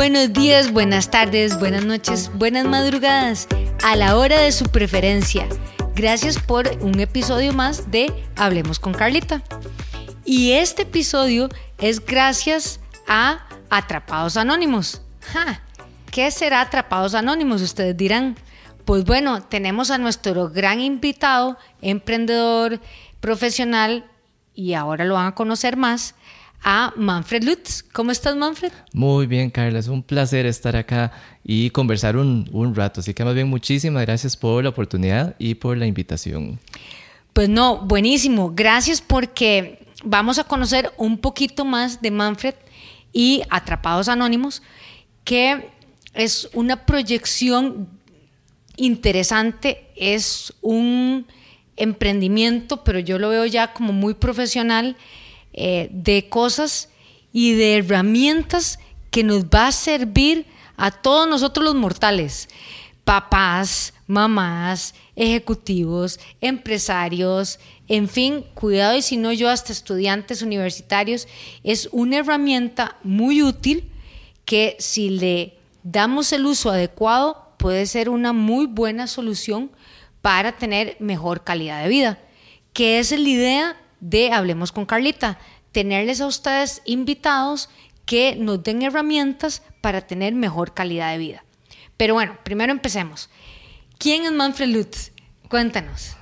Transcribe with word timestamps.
Buenos 0.00 0.32
días, 0.32 0.72
buenas 0.72 1.10
tardes, 1.10 1.60
buenas 1.60 1.84
noches, 1.84 2.30
buenas 2.32 2.64
madrugadas, 2.64 3.46
a 3.84 3.96
la 3.96 4.16
hora 4.16 4.40
de 4.40 4.50
su 4.50 4.64
preferencia. 4.64 5.46
Gracias 5.94 6.38
por 6.38 6.70
un 6.80 6.98
episodio 7.00 7.52
más 7.52 7.90
de 7.90 8.10
Hablemos 8.34 8.78
con 8.78 8.94
Carlita. 8.94 9.42
Y 10.24 10.52
este 10.52 10.82
episodio 10.82 11.50
es 11.76 12.02
gracias 12.02 12.80
a 13.06 13.46
Atrapados 13.68 14.38
Anónimos. 14.38 15.02
¿Qué 16.10 16.30
será 16.30 16.62
Atrapados 16.62 17.14
Anónimos? 17.14 17.60
Ustedes 17.60 17.94
dirán. 17.94 18.38
Pues 18.86 19.04
bueno, 19.04 19.42
tenemos 19.42 19.90
a 19.90 19.98
nuestro 19.98 20.48
gran 20.48 20.80
invitado, 20.80 21.58
emprendedor, 21.82 22.80
profesional, 23.20 24.10
y 24.54 24.72
ahora 24.72 25.04
lo 25.04 25.14
van 25.14 25.26
a 25.26 25.34
conocer 25.34 25.76
más, 25.76 26.14
a 26.62 26.92
Manfred 26.96 27.44
Lutz. 27.44 27.82
¿Cómo 27.92 28.10
estás, 28.10 28.36
Manfred? 28.36 28.72
Muy 28.92 29.26
bien, 29.26 29.50
Carla. 29.50 29.78
Es 29.78 29.88
un 29.88 30.02
placer 30.02 30.46
estar 30.46 30.76
acá 30.76 31.12
y 31.44 31.70
conversar 31.70 32.16
un, 32.16 32.48
un, 32.52 32.74
rato. 32.74 33.00
Así 33.00 33.14
que 33.14 33.24
más 33.24 33.34
bien 33.34 33.48
muchísimas 33.48 34.02
gracias 34.04 34.36
por 34.36 34.62
la 34.62 34.70
oportunidad 34.70 35.34
y 35.38 35.54
por 35.54 35.76
la 35.76 35.86
invitación. 35.86 36.58
Pues 37.32 37.48
no, 37.48 37.78
buenísimo. 37.78 38.52
Gracias 38.54 39.00
porque 39.00 39.86
vamos 40.04 40.38
a 40.38 40.44
conocer 40.44 40.92
un 40.96 41.18
poquito 41.18 41.64
más 41.64 42.02
de 42.02 42.10
Manfred 42.10 42.54
y 43.12 43.42
Atrapados 43.50 44.08
Anónimos, 44.08 44.62
que 45.24 45.70
es 46.14 46.48
una 46.52 46.86
proyección 46.86 47.88
interesante, 48.76 49.88
es 49.96 50.52
un 50.60 51.26
emprendimiento, 51.76 52.84
pero 52.84 52.98
yo 52.98 53.18
lo 53.18 53.28
veo 53.30 53.46
ya 53.46 53.72
como 53.72 53.92
muy 53.92 54.14
profesional 54.14 54.96
eh, 55.52 55.88
de 55.92 56.28
cosas 56.28 56.88
y 57.32 57.54
de 57.54 57.78
herramientas 57.78 58.78
que 59.10 59.24
nos 59.24 59.44
va 59.44 59.68
a 59.68 59.72
servir 59.72 60.46
a 60.76 60.90
todos 60.90 61.28
nosotros 61.28 61.64
los 61.64 61.74
mortales, 61.74 62.48
papás, 63.04 63.92
mamás, 64.06 64.94
ejecutivos, 65.16 66.18
empresarios, 66.40 67.58
en 67.88 68.08
fin, 68.08 68.44
cuidado 68.54 68.96
y 68.96 69.02
si 69.02 69.16
no 69.16 69.32
yo 69.32 69.48
hasta 69.48 69.72
estudiantes 69.72 70.42
universitarios, 70.42 71.28
es 71.64 71.88
una 71.92 72.18
herramienta 72.18 72.96
muy 73.02 73.42
útil 73.42 73.90
que 74.44 74.76
si 74.78 75.10
le 75.10 75.54
damos 75.82 76.32
el 76.32 76.46
uso 76.46 76.70
adecuado 76.70 77.50
puede 77.56 77.86
ser 77.86 78.08
una 78.08 78.32
muy 78.32 78.66
buena 78.66 79.06
solución 79.06 79.70
para 80.22 80.52
tener 80.52 80.96
mejor 80.98 81.44
calidad 81.44 81.82
de 81.82 81.88
vida, 81.88 82.18
que 82.72 82.98
es 82.98 83.10
la 83.10 83.28
idea 83.28 83.76
de 84.00 84.32
Hablemos 84.32 84.72
con 84.72 84.86
Carlita, 84.86 85.38
tenerles 85.72 86.20
a 86.20 86.26
ustedes 86.26 86.82
invitados 86.84 87.68
que 88.04 88.34
nos 88.36 88.62
den 88.62 88.82
herramientas 88.82 89.62
para 89.80 90.00
tener 90.00 90.34
mejor 90.34 90.74
calidad 90.74 91.12
de 91.12 91.18
vida. 91.18 91.44
Pero 91.96 92.14
bueno, 92.14 92.38
primero 92.42 92.72
empecemos. 92.72 93.30
¿Quién 93.98 94.24
es 94.24 94.32
Manfred 94.32 94.68
Lutz? 94.68 95.12
Cuéntanos. 95.48 96.16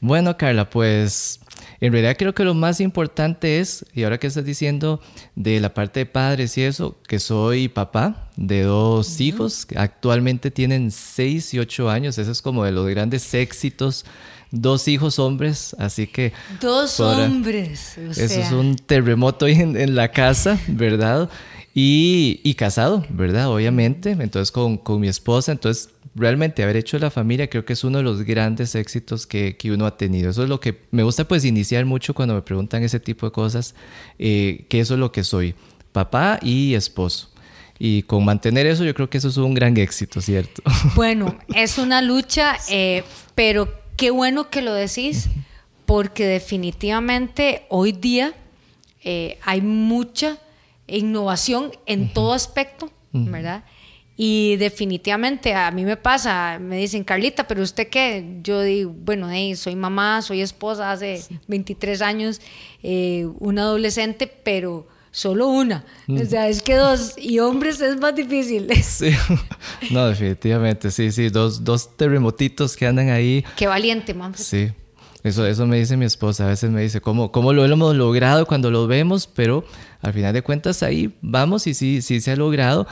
Bueno, 0.00 0.36
Carla, 0.36 0.70
pues 0.70 1.40
en 1.80 1.92
realidad 1.92 2.16
creo 2.18 2.34
que 2.34 2.44
lo 2.44 2.54
más 2.54 2.80
importante 2.80 3.60
es, 3.60 3.84
y 3.92 4.02
ahora 4.02 4.18
que 4.18 4.26
estás 4.26 4.44
diciendo 4.44 5.00
de 5.36 5.60
la 5.60 5.74
parte 5.74 6.00
de 6.00 6.06
padres 6.06 6.56
y 6.58 6.62
eso, 6.62 6.96
que 7.06 7.18
soy 7.18 7.68
papá 7.68 8.30
de 8.36 8.62
dos 8.62 9.20
hijos, 9.20 9.66
que 9.66 9.78
actualmente 9.78 10.50
tienen 10.50 10.90
6 10.90 11.54
y 11.54 11.58
8 11.58 11.90
años, 11.90 12.18
eso 12.18 12.32
es 12.32 12.42
como 12.42 12.64
de 12.64 12.72
los 12.72 12.88
grandes 12.88 13.32
éxitos 13.34 14.04
dos 14.50 14.88
hijos 14.88 15.18
hombres, 15.18 15.74
así 15.78 16.06
que... 16.06 16.32
Dos 16.60 17.00
hombres. 17.00 17.98
eso 17.98 18.40
es 18.40 18.52
un 18.52 18.76
terremoto 18.76 19.46
en, 19.46 19.76
en 19.76 19.94
la 19.94 20.10
casa, 20.10 20.58
¿verdad? 20.68 21.28
Y, 21.74 22.40
y, 22.42 22.54
casado, 22.54 23.04
¿verdad? 23.08 23.48
Obviamente, 23.52 24.10
entonces 24.10 24.50
con, 24.50 24.78
con, 24.78 25.00
mi 25.00 25.06
esposa, 25.06 25.52
entonces 25.52 25.90
realmente 26.14 26.64
haber 26.64 26.76
hecho 26.76 26.98
la 26.98 27.10
familia 27.10 27.48
creo 27.48 27.64
que 27.64 27.74
es 27.74 27.84
uno 27.84 27.98
de 27.98 28.04
los 28.04 28.22
grandes 28.22 28.74
éxitos 28.74 29.26
que, 29.26 29.56
que, 29.56 29.70
uno 29.70 29.86
ha 29.86 29.96
tenido. 29.96 30.30
Eso 30.30 30.42
es 30.42 30.48
lo 30.48 30.58
que 30.58 30.80
me 30.90 31.04
gusta 31.04 31.28
pues 31.28 31.44
iniciar 31.44 31.84
mucho 31.84 32.14
cuando 32.14 32.34
me 32.34 32.42
preguntan 32.42 32.82
ese 32.82 32.98
tipo 32.98 33.26
de 33.26 33.32
cosas, 33.32 33.74
eh, 34.18 34.66
que 34.68 34.80
eso 34.80 34.94
es 34.94 35.00
lo 35.00 35.12
que 35.12 35.22
soy, 35.22 35.54
papá 35.92 36.40
y 36.42 36.74
esposo. 36.74 37.30
Y 37.78 38.02
con 38.02 38.24
mantener 38.24 38.66
eso 38.66 38.84
yo 38.84 38.92
creo 38.92 39.08
que 39.08 39.18
eso 39.18 39.28
es 39.28 39.36
un 39.36 39.54
gran 39.54 39.76
éxito, 39.76 40.20
¿cierto? 40.20 40.62
Bueno, 40.96 41.38
es 41.54 41.78
una 41.78 42.02
lucha, 42.02 42.56
eh, 42.68 43.04
pero 43.36 43.72
qué 43.98 44.12
bueno 44.12 44.48
que 44.48 44.62
lo 44.62 44.72
decís, 44.72 45.28
porque 45.84 46.24
definitivamente 46.24 47.66
hoy 47.68 47.92
día 47.92 48.32
eh, 49.02 49.38
hay 49.42 49.60
mucha 49.60 50.38
innovación 50.86 51.72
en 51.84 52.14
todo 52.14 52.32
aspecto, 52.32 52.90
¿verdad? 53.12 53.64
Y 54.16 54.56
definitivamente 54.56 55.54
a 55.54 55.70
mí 55.72 55.84
me 55.84 55.96
pasa, 55.96 56.58
me 56.60 56.76
dicen, 56.76 57.02
Carlita, 57.02 57.48
pero 57.48 57.62
usted 57.62 57.88
qué? 57.88 58.38
Yo 58.42 58.62
digo, 58.62 58.94
bueno, 58.96 59.28
soy 59.56 59.74
mamá, 59.74 60.22
soy 60.22 60.42
esposa 60.42 60.92
hace 60.92 61.20
23 61.48 62.00
años, 62.00 62.40
eh, 62.82 63.26
una 63.40 63.62
adolescente, 63.62 64.28
pero 64.28 64.86
solo 65.18 65.48
una. 65.48 65.84
O 66.06 66.24
sea, 66.24 66.48
es 66.48 66.62
que 66.62 66.76
dos 66.76 67.14
y 67.18 67.40
hombres 67.40 67.80
es 67.80 67.98
más 67.98 68.14
difícil. 68.14 68.68
Sí, 68.82 69.10
no, 69.90 70.06
definitivamente, 70.06 70.90
sí, 70.90 71.10
sí, 71.10 71.28
dos, 71.28 71.64
dos 71.64 71.96
terremotitos 71.96 72.76
que 72.76 72.86
andan 72.86 73.10
ahí. 73.10 73.44
Qué 73.56 73.66
valiente, 73.66 74.14
mamá. 74.14 74.36
Sí. 74.36 74.70
Eso, 75.24 75.44
eso 75.44 75.66
me 75.66 75.78
dice 75.78 75.96
mi 75.96 76.04
esposa, 76.04 76.46
a 76.46 76.48
veces 76.48 76.70
me 76.70 76.82
dice, 76.82 77.00
¿cómo, 77.00 77.32
¿cómo 77.32 77.52
lo 77.52 77.64
hemos 77.64 77.96
logrado 77.96 78.46
cuando 78.46 78.70
lo 78.70 78.86
vemos? 78.86 79.26
Pero 79.26 79.64
al 80.00 80.12
final 80.12 80.32
de 80.32 80.42
cuentas 80.42 80.84
ahí 80.84 81.12
vamos 81.20 81.66
y 81.66 81.74
sí, 81.74 82.00
sí 82.00 82.20
se 82.20 82.30
ha 82.30 82.36
logrado. 82.36 82.86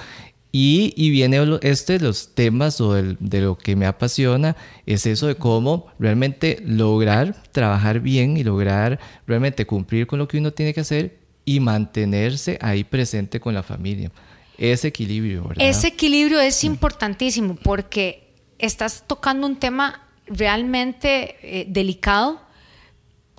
Y, 0.50 0.92
y 0.96 1.10
viene 1.10 1.58
este 1.62 1.98
de 1.98 2.06
los 2.06 2.34
temas 2.34 2.80
o 2.80 2.94
de 2.94 3.40
lo 3.40 3.56
que 3.56 3.76
me 3.76 3.86
apasiona, 3.86 4.56
es 4.84 5.06
eso 5.06 5.28
de 5.28 5.36
cómo 5.36 5.86
realmente 5.98 6.60
lograr 6.64 7.36
trabajar 7.52 8.00
bien 8.00 8.36
y 8.36 8.42
lograr 8.42 8.98
realmente 9.26 9.66
cumplir 9.66 10.06
con 10.06 10.18
lo 10.18 10.26
que 10.26 10.38
uno 10.38 10.52
tiene 10.52 10.74
que 10.74 10.80
hacer 10.80 11.25
y 11.46 11.60
mantenerse 11.60 12.58
ahí 12.60 12.84
presente 12.84 13.40
con 13.40 13.54
la 13.54 13.62
familia. 13.62 14.10
Ese 14.58 14.88
equilibrio, 14.88 15.44
¿verdad? 15.44 15.64
Ese 15.64 15.86
equilibrio 15.86 16.40
es 16.40 16.64
importantísimo 16.64 17.54
porque 17.54 18.34
estás 18.58 19.04
tocando 19.06 19.46
un 19.46 19.56
tema 19.56 20.02
realmente 20.26 21.36
eh, 21.42 21.66
delicado 21.68 22.40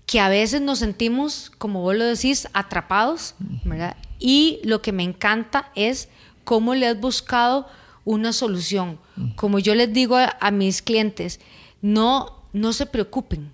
que 0.05 0.21
a 0.21 0.29
veces 0.29 0.61
nos 0.61 0.79
sentimos, 0.79 1.51
como 1.57 1.81
vos 1.81 1.95
lo 1.95 2.05
decís, 2.05 2.47
atrapados, 2.53 3.35
¿verdad? 3.65 3.97
Y 4.19 4.61
lo 4.63 4.81
que 4.81 4.93
me 4.93 5.03
encanta 5.03 5.69
es 5.75 6.07
cómo 6.45 6.75
le 6.75 6.87
has 6.87 6.97
buscado 6.97 7.67
una 8.05 8.31
solución. 8.31 8.99
Como 9.35 9.59
yo 9.59 9.75
les 9.75 9.91
digo 9.91 10.15
a, 10.15 10.37
a 10.39 10.49
mis 10.49 10.81
clientes, 10.81 11.41
no, 11.81 12.41
no 12.53 12.71
se 12.71 12.85
preocupen, 12.85 13.51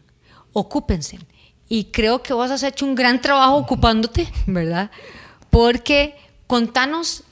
ocúpense. 0.51 1.17
Y 1.73 1.85
creo 1.85 2.21
que 2.21 2.35
vos 2.35 2.51
has 2.51 2.61
hecho 2.61 2.85
un 2.85 2.93
gran 2.93 3.19
trabajo 3.19 3.55
ocupándote, 3.55 4.27
¿verdad? 4.45 4.91
Porque 5.49 6.13
contanos 6.45 7.23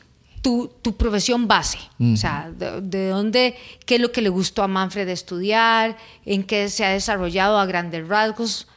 tu, 0.41 0.71
tu 0.81 0.97
profesión 0.97 1.47
base, 1.47 1.77
o 1.99 2.17
sea, 2.17 2.51
de, 2.51 3.09
dónde, 3.09 3.53
qué 3.85 3.95
es 3.97 4.01
lo 4.01 4.11
que 4.11 4.23
le 4.23 4.29
gustó 4.29 4.63
a 4.63 4.67
Manfred 4.67 5.07
estudiar, 5.09 5.95
en 6.25 6.41
qué 6.41 6.69
se 6.69 6.83
ha 6.83 6.89
desarrollado 6.89 7.59
a 7.59 7.67
grandes 7.67 8.07
rasgos. 8.07 8.67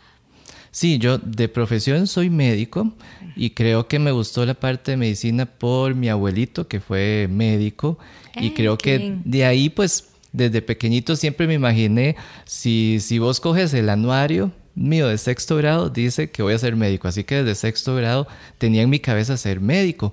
Sí, 0.70 0.98
yo 0.98 1.16
de 1.16 1.48
profesión 1.48 2.08
soy 2.08 2.28
médico 2.28 2.92
y 3.34 3.48
creo 3.48 3.88
que 3.88 3.98
me 3.98 4.10
gustó 4.10 4.44
la 4.44 4.52
parte 4.52 4.90
de 4.90 4.98
medicina 4.98 5.46
por 5.46 5.94
mi 5.94 6.10
abuelito 6.10 6.68
que 6.68 6.80
fue 6.80 7.26
médico 7.30 7.98
y 8.36 8.50
creo 8.50 8.76
que 8.76 9.16
de 9.24 9.46
ahí 9.46 9.70
pues 9.70 10.10
desde 10.30 10.60
pequeñito 10.60 11.16
siempre 11.16 11.46
me 11.46 11.54
imaginé 11.54 12.16
si, 12.44 12.98
si 13.00 13.18
vos 13.18 13.40
coges 13.40 13.72
el 13.72 13.88
anuario 13.88 14.52
mío 14.74 15.08
de 15.08 15.18
sexto 15.18 15.56
grado 15.56 15.88
dice 15.88 16.30
que 16.30 16.42
voy 16.42 16.54
a 16.54 16.58
ser 16.58 16.76
médico, 16.76 17.08
así 17.08 17.24
que 17.24 17.42
desde 17.42 17.54
sexto 17.54 17.94
grado 17.94 18.26
tenía 18.58 18.82
en 18.82 18.90
mi 18.90 18.98
cabeza 18.98 19.36
ser 19.36 19.60
médico. 19.60 20.12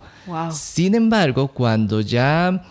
Sin 0.51 0.95
embargo, 0.95 1.47
cuando 1.47 2.01
ya 2.01 2.63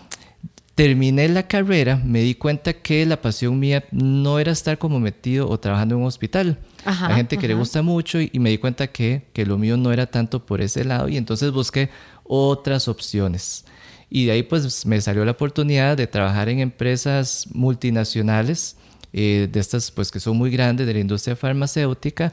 terminé 0.75 1.29
la 1.29 1.47
carrera, 1.47 2.01
me 2.03 2.21
di 2.21 2.35
cuenta 2.35 2.73
que 2.73 3.05
la 3.05 3.21
pasión 3.21 3.59
mía 3.59 3.85
no 3.91 4.39
era 4.39 4.53
estar 4.53 4.79
como 4.79 4.99
metido 4.99 5.49
o 5.49 5.59
trabajando 5.61 5.97
en 5.97 6.01
un 6.03 6.07
hospital. 6.07 6.59
Hay 6.85 7.17
gente 7.17 7.37
que 7.37 7.49
le 7.49 7.55
gusta 7.55 7.83
mucho 7.83 8.19
y, 8.21 8.31
me 8.39 8.51
di 8.51 8.59
cuenta 8.59 8.87
que, 8.87 9.27
que 9.35 9.45
lo 9.45 9.59
mío 9.59 9.77
no 9.77 9.93
era 9.93 10.07
tanto 10.07 10.47
por 10.47 10.63
ese 10.63 10.85
lado 10.85 11.09
y 11.09 11.17
entonces 11.17 11.53
busqué 11.53 11.91
otras 12.25 12.89
opciones. 12.89 13.65
Y 14.09 14.25
de 14.25 14.33
ahí 14.33 14.43
pues 14.43 14.87
me 14.87 15.01
salió 15.01 15.25
la 15.25 15.33
oportunidad 15.33 15.97
de 15.97 16.07
trabajar 16.07 16.49
en 16.49 16.61
empresas 16.61 17.47
multinacionales 17.53 18.77
eh, 19.13 19.49
de 19.51 19.61
estas 19.61 19.91
pues 19.91 20.11
que 20.11 20.21
son 20.21 20.37
muy 20.37 20.51
grandes 20.51 20.87
de 20.87 20.95
la 20.95 21.01
industria 21.01 21.37
farmacéutica 21.37 22.33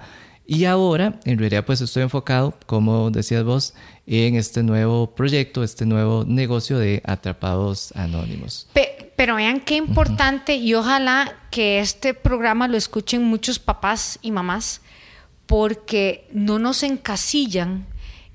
y 0.49 0.63
ahora 0.63 1.19
en 1.25 1.37
realidad 1.37 1.65
pues 1.65 1.81
estoy 1.81 2.03
enfocado, 2.03 2.57
como 2.65 3.11
decías 3.11 3.43
vos, 3.43 3.73
en 4.05 4.35
este 4.35 4.63
nuevo 4.63 5.13
proyecto, 5.13 5.61
este 5.61 5.85
nuevo 5.85 6.23
negocio 6.25 6.79
de 6.79 7.01
atrapados 7.05 7.91
anónimos. 7.95 8.67
pero 9.17 9.35
vean 9.35 9.59
qué 9.59 9.75
importante 9.75 10.55
y 10.55 10.73
ojalá 10.73 11.35
que 11.51 11.79
este 11.79 12.13
programa 12.13 12.69
lo 12.69 12.77
escuchen 12.77 13.23
muchos 13.23 13.59
papás 13.59 14.19
y 14.21 14.31
mamás 14.31 14.81
porque 15.47 16.27
no 16.31 16.59
nos 16.59 16.83
encasillan 16.83 17.85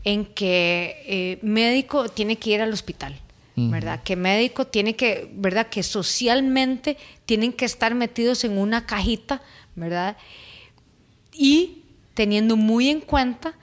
en 0.04 0.26
que 0.26 1.02
eh, 1.06 1.38
médico 1.42 2.08
tiene 2.10 2.36
que 2.36 2.50
ir 2.50 2.60
al 2.60 2.72
hospital. 2.72 3.21
¿Verdad? 3.54 4.02
Que 4.02 4.16
médico 4.16 4.66
tiene 4.66 4.96
que, 4.96 5.30
¿verdad? 5.34 5.68
Que 5.68 5.82
socialmente 5.82 6.96
tienen 7.26 7.52
que 7.52 7.64
estar 7.64 7.94
metidos 7.94 8.44
en 8.44 8.56
una 8.56 8.86
cajita, 8.86 9.42
¿verdad? 9.74 10.16
Y 11.32 11.82
teniendo 12.14 12.56
muy 12.56 12.88
en 12.88 13.00
cuenta 13.00 13.54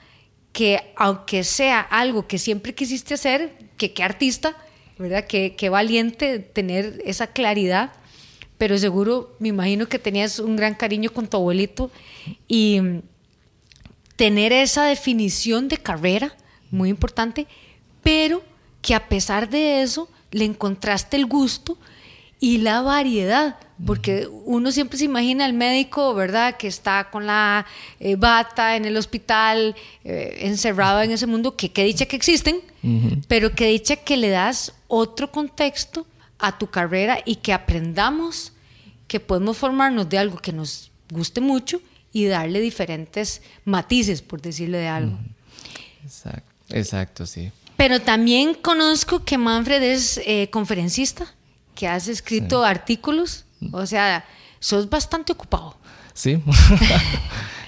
que 0.52 0.92
aunque 0.96 1.44
sea 1.44 1.80
algo 1.80 2.26
que 2.26 2.38
siempre 2.38 2.74
quisiste 2.74 3.14
hacer, 3.14 3.56
que 3.76 3.92
qué 3.92 4.02
artista, 4.02 4.56
¿verdad? 4.98 5.26
Que, 5.26 5.56
que 5.56 5.68
valiente 5.68 6.38
tener 6.38 7.00
esa 7.04 7.28
claridad, 7.28 7.92
pero 8.58 8.76
seguro 8.78 9.36
me 9.38 9.48
imagino 9.48 9.88
que 9.88 9.98
tenías 9.98 10.38
un 10.38 10.56
gran 10.56 10.74
cariño 10.74 11.10
con 11.10 11.26
tu 11.28 11.36
abuelito 11.36 11.90
y 12.46 12.80
tener 14.16 14.52
esa 14.52 14.84
definición 14.84 15.68
de 15.68 15.78
carrera, 15.78 16.36
muy 16.70 16.90
importante, 16.90 17.46
pero 18.02 18.42
que 18.82 18.94
a 18.94 19.08
pesar 19.08 19.48
de 19.48 19.82
eso 19.82 20.08
le 20.30 20.44
encontraste 20.44 21.16
el 21.16 21.26
gusto 21.26 21.76
y 22.38 22.58
la 22.58 22.80
variedad, 22.80 23.56
porque 23.84 24.26
uno 24.44 24.72
siempre 24.72 24.98
se 24.98 25.04
imagina 25.04 25.44
al 25.44 25.52
médico, 25.52 26.14
¿verdad?, 26.14 26.56
que 26.56 26.68
está 26.68 27.10
con 27.10 27.26
la 27.26 27.66
eh, 27.98 28.16
bata 28.16 28.76
en 28.76 28.86
el 28.86 28.96
hospital, 28.96 29.76
eh, 30.04 30.38
encerrado 30.40 31.02
en 31.02 31.10
ese 31.10 31.26
mundo, 31.26 31.54
que, 31.54 31.70
que 31.70 31.84
dicha 31.84 32.06
que 32.06 32.16
existen, 32.16 32.60
pero 33.28 33.54
que 33.54 33.66
dicha 33.66 33.96
que 33.96 34.16
le 34.16 34.30
das 34.30 34.72
otro 34.88 35.30
contexto 35.30 36.06
a 36.38 36.56
tu 36.56 36.68
carrera 36.68 37.18
y 37.26 37.36
que 37.36 37.52
aprendamos 37.52 38.54
que 39.06 39.20
podemos 39.20 39.58
formarnos 39.58 40.08
de 40.08 40.16
algo 40.16 40.38
que 40.38 40.52
nos 40.52 40.90
guste 41.10 41.42
mucho 41.42 41.82
y 42.12 42.24
darle 42.26 42.60
diferentes 42.60 43.42
matices, 43.64 44.22
por 44.22 44.40
decirle 44.40 44.78
de 44.78 44.88
algo. 44.88 45.18
Exacto, 46.04 46.52
exacto 46.70 47.26
sí. 47.26 47.52
Pero 47.80 47.98
también 47.98 48.52
conozco 48.52 49.24
que 49.24 49.38
Manfred 49.38 49.82
es 49.82 50.20
eh, 50.26 50.50
conferencista, 50.50 51.24
que 51.74 51.88
has 51.88 52.08
escrito 52.08 52.62
artículos, 52.62 53.46
o 53.72 53.86
sea, 53.86 54.26
sos 54.58 54.90
bastante 54.90 55.32
ocupado. 55.32 55.78
Sí. 56.12 56.42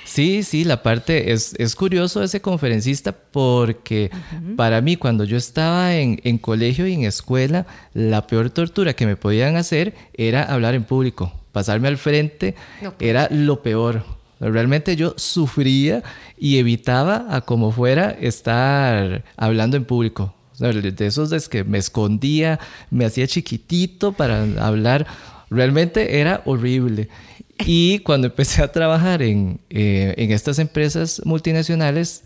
Sí, 0.05 0.43
sí, 0.43 0.65
la 0.65 0.83
parte 0.83 1.33
es, 1.33 1.55
es 1.57 1.75
curioso 1.75 2.23
ese 2.23 2.43
conferencista 2.43 3.13
porque 3.13 4.11
para 4.59 4.83
mí 4.83 4.97
cuando 4.97 5.25
yo 5.25 5.39
estaba 5.39 5.95
en, 5.95 6.21
en, 6.25 6.37
colegio 6.37 6.87
y 6.87 6.93
en 6.93 7.05
escuela, 7.05 7.65
la 7.95 8.27
peor 8.27 8.51
tortura 8.51 8.93
que 8.93 9.07
me 9.07 9.17
podían 9.17 9.57
hacer 9.57 9.95
era 10.13 10.43
hablar 10.43 10.75
en 10.75 10.85
público. 10.85 11.33
Pasarme 11.53 11.89
al 11.89 11.97
frente 11.97 12.55
era 13.01 13.27
lo 13.31 13.63
peor. 13.63 14.05
Realmente 14.51 14.97
yo 14.97 15.15
sufría 15.17 16.03
y 16.37 16.59
evitaba 16.59 17.27
a 17.31 17.43
como 17.43 17.71
fuera 17.71 18.11
estar 18.11 19.25
hablando 19.37 19.77
en 19.77 19.85
público. 19.85 20.35
de 20.59 21.07
esos 21.07 21.33
es 21.33 21.49
que 21.49 21.65
me 21.65 21.79
escondía, 21.79 22.59
me 22.91 23.05
hacía 23.05 23.27
chiquitito 23.27 24.13
para 24.13 24.43
hablar. 24.59 25.07
Realmente 25.49 26.21
era 26.21 26.43
horrible. 26.45 27.09
Y 27.65 28.01
cuando 28.01 28.27
empecé 28.27 28.63
a 28.63 28.73
trabajar 28.73 29.23
en, 29.23 29.61
eh, 29.71 30.15
en 30.17 30.33
estas 30.33 30.59
empresas 30.59 31.23
multinacionales, 31.25 32.25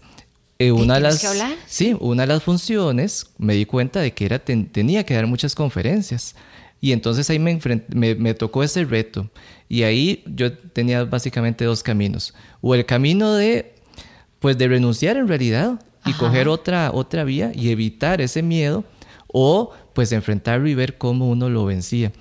eh, 0.59 0.73
una 0.73 0.95
de 0.95 1.01
las, 1.01 1.23
Sí, 1.67 1.95
una 2.01 2.23
de 2.23 2.29
las 2.29 2.43
funciones 2.43 3.27
me 3.37 3.55
di 3.55 3.67
cuenta 3.67 4.01
de 4.01 4.15
que 4.15 4.25
era 4.25 4.39
tenía 4.39 5.05
que 5.05 5.15
dar 5.15 5.27
muchas 5.27 5.55
conferencias. 5.55 6.35
Y 6.87 6.93
entonces 6.93 7.29
ahí 7.31 7.41
me, 7.41 7.59
me, 7.89 8.35
tocó 8.35 8.63
ese 8.63 8.85
reto. 8.85 9.29
Y 9.69 9.83
ahí 9.83 10.23
yo 10.25 10.57
tenía 10.57 11.03
básicamente 11.03 11.65
dos 11.65 11.83
caminos. 11.83 12.33
O 12.61 12.77
el 12.77 12.87
camino 12.87 13.35
de, 13.35 13.75
pues, 14.39 14.57
de 14.57 14.69
renunciar 14.69 15.17
en 15.17 15.27
realidad 15.27 15.81
y 16.05 16.13
coger 16.13 16.47
otra, 16.47 16.93
otra 16.95 17.25
vía 17.25 17.51
y 17.53 17.71
evitar 17.71 18.21
ese 18.21 18.41
miedo. 18.41 18.85
O, 19.27 19.73
pues, 19.95 20.13
enfrentarlo 20.13 20.69
y 20.69 20.77
ver 20.77 20.97
cómo 20.97 21.29
uno 21.29 21.51
lo 21.51 21.65
vencía. 21.65 22.13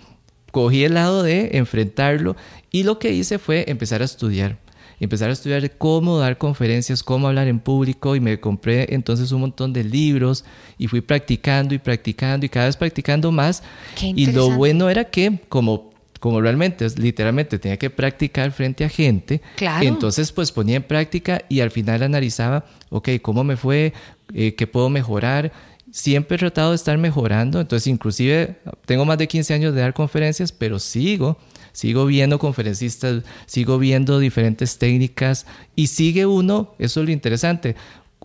Cogí 0.52 0.84
el 0.84 0.96
lado 0.96 1.22
de 1.22 1.60
enfrentarlo 1.60 2.36
y 2.72 2.82
lo 2.82 2.98
que 2.98 3.14
hice 3.14 3.38
fue 3.38 3.66
empezar 3.68 4.02
a 4.02 4.06
estudiar 4.06 4.58
empezar 5.00 5.30
a 5.30 5.34
estudiar 5.34 5.78
cómo 5.78 6.18
dar 6.18 6.38
conferencias, 6.38 7.04
cómo 7.04 7.28
hablar 7.28 7.48
en 7.48 7.60
público 7.60 8.16
y 8.16 8.20
me 8.20 8.40
compré 8.40 8.94
entonces 8.94 9.32
un 9.32 9.42
montón 9.42 9.74
de 9.74 9.84
libros 9.84 10.46
y 10.78 10.88
fui 10.88 11.02
practicando 11.02 11.74
y 11.74 11.80
practicando 11.80 12.46
y 12.46 12.50
cada 12.50 12.68
vez 12.68 12.78
practicando 12.78 13.32
más. 13.32 13.64
Y 14.02 14.28
lo 14.28 14.52
bueno 14.52 14.90
era 14.90 15.06
que 15.06 15.40
como 15.50 15.96
como 16.26 16.42
realmente, 16.42 16.88
literalmente 16.98 17.60
tenía 17.60 17.78
que 17.78 17.92
practicar 17.92 18.52
frente 18.52 18.84
a 18.84 18.90
gente, 18.90 19.42
entonces 19.82 20.32
pues 20.32 20.52
ponía 20.52 20.78
en 20.78 20.82
práctica 20.82 21.44
y 21.50 21.60
al 21.60 21.70
final 21.70 22.02
analizaba, 22.02 22.66
ok, 22.90 23.10
¿cómo 23.22 23.44
me 23.44 23.58
fue? 23.58 23.94
Eh, 24.34 24.56
¿Qué 24.56 24.66
puedo 24.66 24.90
mejorar? 24.90 25.52
Siempre 25.92 26.36
he 26.36 26.40
tratado 26.40 26.72
de 26.72 26.78
estar 26.78 26.98
mejorando, 26.98 27.62
entonces 27.62 27.86
inclusive 27.86 28.58
tengo 28.88 29.06
más 29.06 29.20
de 29.20 29.28
15 29.28 29.54
años 29.54 29.76
de 29.76 29.82
dar 29.82 29.94
conferencias, 29.94 30.52
pero 30.52 30.80
sigo 30.80 31.38
sigo 31.76 32.06
viendo 32.06 32.40
conferencistas, 32.40 33.24
sigo 33.46 33.78
viendo 33.78 34.18
diferentes 34.18 34.78
técnicas 34.78 35.46
y 35.76 35.88
sigue 35.88 36.26
uno, 36.26 36.74
eso 36.80 37.02
es 37.02 37.06
lo 37.06 37.12
interesante, 37.12 37.76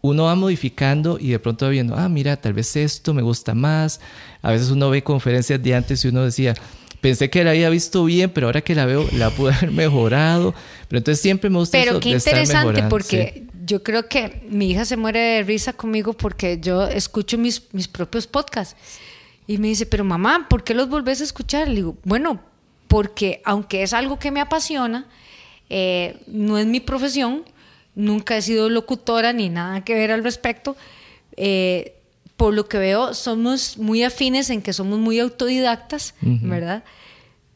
uno 0.03 0.25
va 0.25 0.37
modificando 0.37 1.19
y 1.21 1.31
de 1.31 1.41
pronto 1.41 1.67
va 1.67 1.73
viendo, 1.73 1.97
ah, 1.97 2.09
mira, 2.09 2.37
tal 2.37 2.53
vez 2.53 2.77
esto 2.77 3.13
me 3.13 3.23
gusta 3.23 3.55
más. 3.55 4.01
A 4.41 4.53
veces 4.53 4.71
uno 4.71 4.89
ve 4.89 5.03
conferencias 5.03 5.61
de 5.61 5.75
antes 5.75 6.05
y 6.05 6.09
uno 6.09 6.25
decía, 6.25 6.55
pensé 7.01 7.29
que 7.29 7.43
la 7.43 7.51
había 7.51 7.69
visto 7.71 8.05
bien, 8.05 8.31
pero 8.31 8.47
ahora 8.47 8.61
que 8.61 8.77
la 8.77 8.87
veo, 8.87 9.07
la 9.13 9.31
pude 9.31 9.53
haber 9.53 9.71
mejorado. 9.73 10.55
Pero 10.89 10.99
entonces 10.99 11.21
siempre 11.21 11.51
me 11.51 11.59
gusta 11.59 11.77
Pero 11.77 11.99
qué 11.99 12.11
interesante, 12.11 12.85
porque 12.85 13.47
yo 13.67 13.83
creo 13.83 14.09
que 14.09 14.43
mi 14.49 14.71
hija 14.71 14.85
se 14.85 14.97
muere 14.97 15.19
de 15.19 15.43
risa 15.43 15.73
conmigo 15.73 16.13
porque 16.13 16.61
yo 16.61 16.87
escucho 16.87 17.37
mis, 17.37 17.63
mis 17.73 17.89
propios 17.89 18.29
podcasts. 18.29 18.77
Y 19.47 19.59
me 19.59 19.67
dice, 19.67 19.85
pero 19.85 20.05
mamá, 20.05 20.47
¿por 20.49 20.63
qué 20.63 20.75
los 20.75 20.89
volvés 20.89 21.21
a 21.21 21.25
escuchar? 21.25 21.69
Le 21.69 21.75
digo, 21.75 21.97
bueno, 22.05 22.41
porque 22.91 23.41
aunque 23.45 23.85
es 23.85 23.93
algo 23.93 24.19
que 24.19 24.33
me 24.33 24.41
apasiona, 24.41 25.07
eh, 25.69 26.21
no 26.27 26.59
es 26.59 26.67
mi 26.67 26.81
profesión, 26.81 27.45
nunca 27.95 28.37
he 28.37 28.43
sido 28.43 28.69
locutora 28.69 29.33
ni 29.33 29.49
nada 29.49 29.85
que 29.85 29.95
ver 29.95 30.11
al 30.11 30.25
respecto. 30.25 30.77
Eh, 31.37 31.95
por 32.37 32.53
lo 32.53 32.67
que 32.67 32.79
veo, 32.79 33.15
somos 33.15 33.79
muy 33.79 34.03
afines 34.03 34.51
en 34.51 34.61
que 34.61 34.73
somos 34.73 34.99
muy 34.99 35.21
autodidactas, 35.21 36.15
¿verdad? 36.21 36.83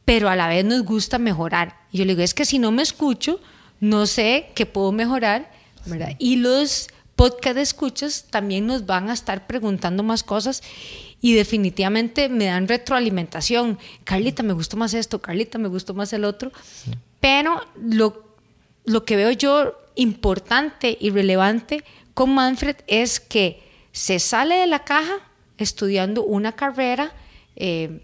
Pero 0.05 0.29
a 0.29 0.37
la 0.37 0.47
vez 0.47 0.65
nos 0.65 0.85
gusta 0.85 1.19
mejorar. 1.19 1.81
Y 1.91 1.99
yo 1.99 2.05
le 2.05 2.13
digo, 2.13 2.23
es 2.23 2.33
que 2.33 2.45
si 2.45 2.61
no 2.61 2.71
me 2.71 2.83
escucho, 2.83 3.41
no 3.81 4.07
sé 4.07 4.51
qué 4.55 4.67
puedo 4.67 4.93
mejorar, 4.93 5.51
¿verdad? 5.87 6.15
Y 6.21 6.37
los 6.37 6.87
podcast 7.25 7.57
escuchas 7.57 8.27
también 8.29 8.67
nos 8.67 8.85
van 8.85 9.09
a 9.09 9.15
estar 9.15 9.47
preguntando 9.47 10.03
más 10.03 10.23
cosas 10.23 10.63
y 11.23 11.33
definitivamente 11.33 12.29
me 12.29 12.45
dan 12.45 12.69
retroalimentación. 12.69 13.79
Carlita, 14.05 14.43
me 14.43 14.53
gustó 14.53 14.77
más 14.77 14.93
esto, 14.93 15.23
Carlita, 15.23 15.57
me 15.57 15.69
gustó 15.69 15.95
más 15.95 16.13
el 16.13 16.23
otro. 16.27 16.53
Pero 17.21 17.63
lo, 17.83 18.37
lo 18.85 19.07
que 19.07 19.17
veo 19.17 19.31
yo 19.31 19.73
importante 19.95 20.99
y 21.01 21.09
relevante 21.09 21.83
con 22.13 22.35
Manfred 22.35 22.77
es 22.89 23.21
que 23.21 23.63
se 23.91 24.19
sale 24.19 24.57
de 24.57 24.67
la 24.67 24.85
caja 24.85 25.15
estudiando 25.57 26.25
una 26.25 26.53
carrera 26.53 27.15
eh, 27.57 28.03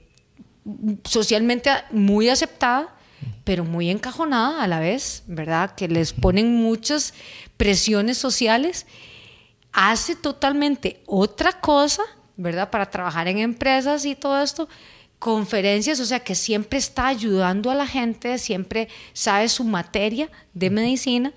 socialmente 1.04 1.68
muy 1.90 2.30
aceptada, 2.30 2.96
pero 3.44 3.66
muy 3.66 3.90
encajonada 3.90 4.62
a 4.62 4.66
la 4.66 4.80
vez, 4.80 5.24
¿verdad? 5.26 5.74
Que 5.74 5.88
les 5.88 6.14
ponen 6.14 6.54
muchas 6.54 7.12
presiones 7.58 8.16
sociales. 8.16 8.86
Hace 9.72 10.16
totalmente 10.16 11.02
otra 11.06 11.52
cosa 11.52 12.02
¿verdad? 12.40 12.70
Para 12.70 12.86
trabajar 12.86 13.28
en 13.28 13.38
empresas 13.38 14.04
y 14.06 14.14
todo 14.14 14.40
esto, 14.42 14.68
conferencias, 15.18 16.00
o 16.00 16.06
sea, 16.06 16.20
que 16.20 16.34
siempre 16.34 16.78
está 16.78 17.08
ayudando 17.08 17.70
a 17.70 17.74
la 17.74 17.86
gente, 17.86 18.38
siempre 18.38 18.88
sabe 19.12 19.48
su 19.48 19.64
materia 19.64 20.30
de 20.54 20.70
medicina. 20.70 21.32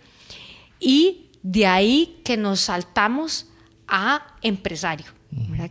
Y 0.80 1.30
de 1.42 1.68
ahí 1.68 2.22
que 2.24 2.38
nos 2.38 2.62
saltamos 2.62 3.48
a 3.88 4.26
empresario, 4.42 5.08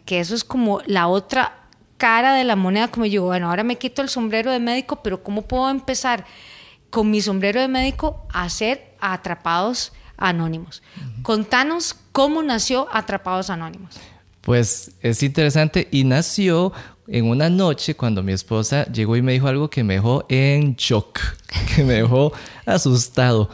que 0.05 0.21
eso 0.21 0.35
es 0.35 0.45
como 0.45 0.83
la 0.85 1.09
otra 1.09 1.67
cara 1.97 2.35
de 2.35 2.45
la 2.45 2.57
moneda, 2.57 2.89
como 2.89 3.07
yo, 3.07 3.25
bueno, 3.25 3.49
ahora 3.49 3.65
me 3.65 3.79
quito 3.79 4.03
el 4.03 4.11
sombrero 4.11 4.51
de 4.51 4.59
médico, 4.59 5.03
pero 5.03 5.23
¿cómo 5.23 5.43
puedo 5.43 5.71
empezar 5.71 6.27
con 6.91 7.11
mi 7.11 7.23
sombrero 7.23 7.61
de 7.61 7.69
médico 7.69 8.27
a 8.33 8.51
ser 8.51 8.95
atrapados 9.01 9.93
anónimos? 10.23 10.83
Contanos 11.23 11.97
cómo 12.13 12.43
nació 12.43 12.89
Atrapados 12.93 13.51
Anónimos. 13.51 13.97
Pues 14.41 14.93
es 15.01 15.23
interesante 15.23 15.89
y 15.91 16.05
nació 16.05 16.73
en 17.07 17.27
una 17.27 17.49
noche 17.49 17.95
cuando 17.95 18.23
mi 18.23 18.33
esposa 18.33 18.87
llegó 18.87 19.17
y 19.17 19.23
me 19.23 19.33
dijo 19.33 19.49
algo 19.49 19.71
que 19.71 19.85
me 19.85 19.95
dejó 19.95 20.25
en 20.29 20.75
shock, 20.77 21.19
que 21.77 21.85
me 21.85 21.95
dejó 21.95 22.33
asustado, 22.67 23.51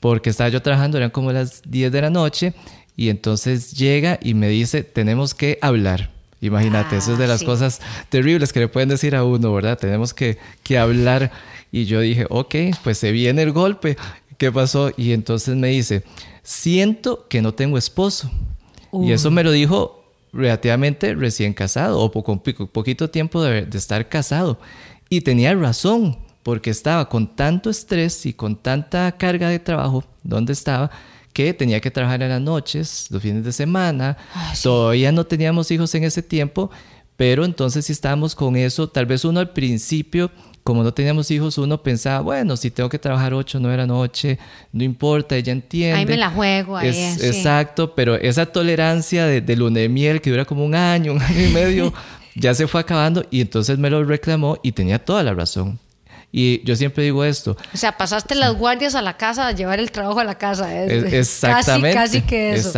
porque 0.00 0.30
estaba 0.30 0.48
yo 0.50 0.60
trabajando, 0.62 0.98
eran 0.98 1.10
como 1.10 1.32
las 1.32 1.62
10 1.62 1.92
de 1.92 2.00
la 2.00 2.10
noche, 2.10 2.54
y 2.96 3.10
entonces 3.10 3.72
llega 3.72 4.18
y 4.22 4.34
me 4.34 4.48
dice, 4.48 4.82
tenemos 4.82 5.34
que 5.34 5.58
hablar. 5.60 6.10
Imagínate, 6.40 6.96
eso 6.96 7.12
es 7.12 7.18
de 7.18 7.24
ah, 7.24 7.28
las 7.28 7.42
cosas 7.42 7.80
terribles 8.08 8.52
que 8.52 8.60
le 8.60 8.68
pueden 8.68 8.88
decir 8.88 9.16
a 9.16 9.24
uno, 9.24 9.52
¿verdad? 9.52 9.78
Tenemos 9.78 10.12
que, 10.12 10.38
que 10.62 10.78
hablar. 10.78 11.32
Y 11.72 11.86
yo 11.86 12.00
dije, 12.00 12.26
ok, 12.28 12.54
pues 12.84 12.98
se 12.98 13.10
viene 13.10 13.42
el 13.42 13.52
golpe. 13.52 13.96
¿Qué 14.38 14.52
pasó? 14.52 14.90
Y 14.96 15.12
entonces 15.12 15.56
me 15.56 15.68
dice, 15.68 16.04
siento 16.42 17.26
que 17.28 17.42
no 17.42 17.54
tengo 17.54 17.78
esposo. 17.78 18.30
Y 18.92 19.12
eso 19.12 19.30
me 19.30 19.44
lo 19.44 19.50
dijo 19.50 20.04
relativamente 20.32 21.14
recién 21.14 21.52
casado 21.52 22.00
o 22.00 22.22
con 22.22 22.40
poquito 22.40 23.10
tiempo 23.10 23.42
de, 23.42 23.66
de 23.66 23.78
estar 23.78 24.08
casado. 24.08 24.58
Y 25.08 25.20
tenía 25.20 25.54
razón, 25.54 26.18
porque 26.42 26.70
estaba 26.70 27.08
con 27.08 27.34
tanto 27.34 27.70
estrés 27.70 28.24
y 28.24 28.32
con 28.32 28.56
tanta 28.56 29.10
carga 29.18 29.48
de 29.48 29.58
trabajo 29.58 30.04
donde 30.22 30.52
estaba 30.52 30.90
que 31.36 31.52
tenía 31.52 31.80
que 31.82 31.90
trabajar 31.90 32.22
en 32.22 32.30
las 32.30 32.40
noches, 32.40 33.08
los 33.10 33.20
fines 33.20 33.44
de 33.44 33.52
semana. 33.52 34.16
Ah, 34.32 34.54
Todavía 34.62 35.12
no 35.12 35.24
teníamos 35.24 35.70
hijos 35.70 35.94
en 35.94 36.04
ese 36.04 36.22
tiempo, 36.22 36.70
pero 37.16 37.44
entonces 37.44 37.84
si 37.84 37.92
estábamos 37.92 38.34
con 38.34 38.56
eso. 38.56 38.88
Tal 38.88 39.04
vez 39.04 39.22
uno 39.22 39.40
al 39.40 39.50
principio, 39.50 40.30
como 40.66 40.82
no 40.82 40.92
teníamos 40.92 41.30
hijos, 41.30 41.58
uno 41.58 41.80
pensaba, 41.80 42.18
bueno, 42.22 42.56
si 42.56 42.72
tengo 42.72 42.88
que 42.88 42.98
trabajar 42.98 43.32
ocho, 43.32 43.60
nueve 43.60 43.76
de 43.76 43.82
la 43.84 43.86
noche, 43.86 44.36
no 44.72 44.82
importa, 44.82 45.36
ella 45.36 45.52
entiende. 45.52 45.96
Ahí 45.96 46.06
me 46.06 46.16
la 46.16 46.28
juego. 46.28 46.76
Ahí, 46.76 46.88
Exacto, 46.88 47.94
pero 47.94 48.16
esa 48.16 48.46
tolerancia 48.46 49.26
de, 49.26 49.40
de 49.40 49.54
luna 49.54 49.78
de 49.78 49.88
miel 49.88 50.20
que 50.20 50.28
dura 50.28 50.44
como 50.44 50.64
un 50.64 50.74
año, 50.74 51.12
un 51.12 51.22
año 51.22 51.46
y 51.46 51.52
medio, 51.52 51.94
ya 52.34 52.52
se 52.52 52.66
fue 52.66 52.80
acabando 52.80 53.24
y 53.30 53.42
entonces 53.42 53.78
me 53.78 53.90
lo 53.90 54.02
reclamó 54.02 54.58
y 54.60 54.72
tenía 54.72 54.98
toda 54.98 55.22
la 55.22 55.34
razón. 55.34 55.78
Y 56.32 56.62
yo 56.64 56.76
siempre 56.76 57.04
digo 57.04 57.24
esto. 57.24 57.56
O 57.72 57.76
sea, 57.76 57.96
pasaste 57.96 58.34
las 58.34 58.54
guardias 58.54 58.94
a 58.94 59.00
la 59.00 59.16
casa 59.16 59.46
a 59.46 59.52
llevar 59.52 59.80
el 59.80 59.90
trabajo 59.90 60.20
a 60.20 60.24
la 60.24 60.36
casa. 60.36 60.84
exactamente. 60.84 61.94
Casi, 61.96 62.22
que 62.22 62.54
eso. 62.54 62.72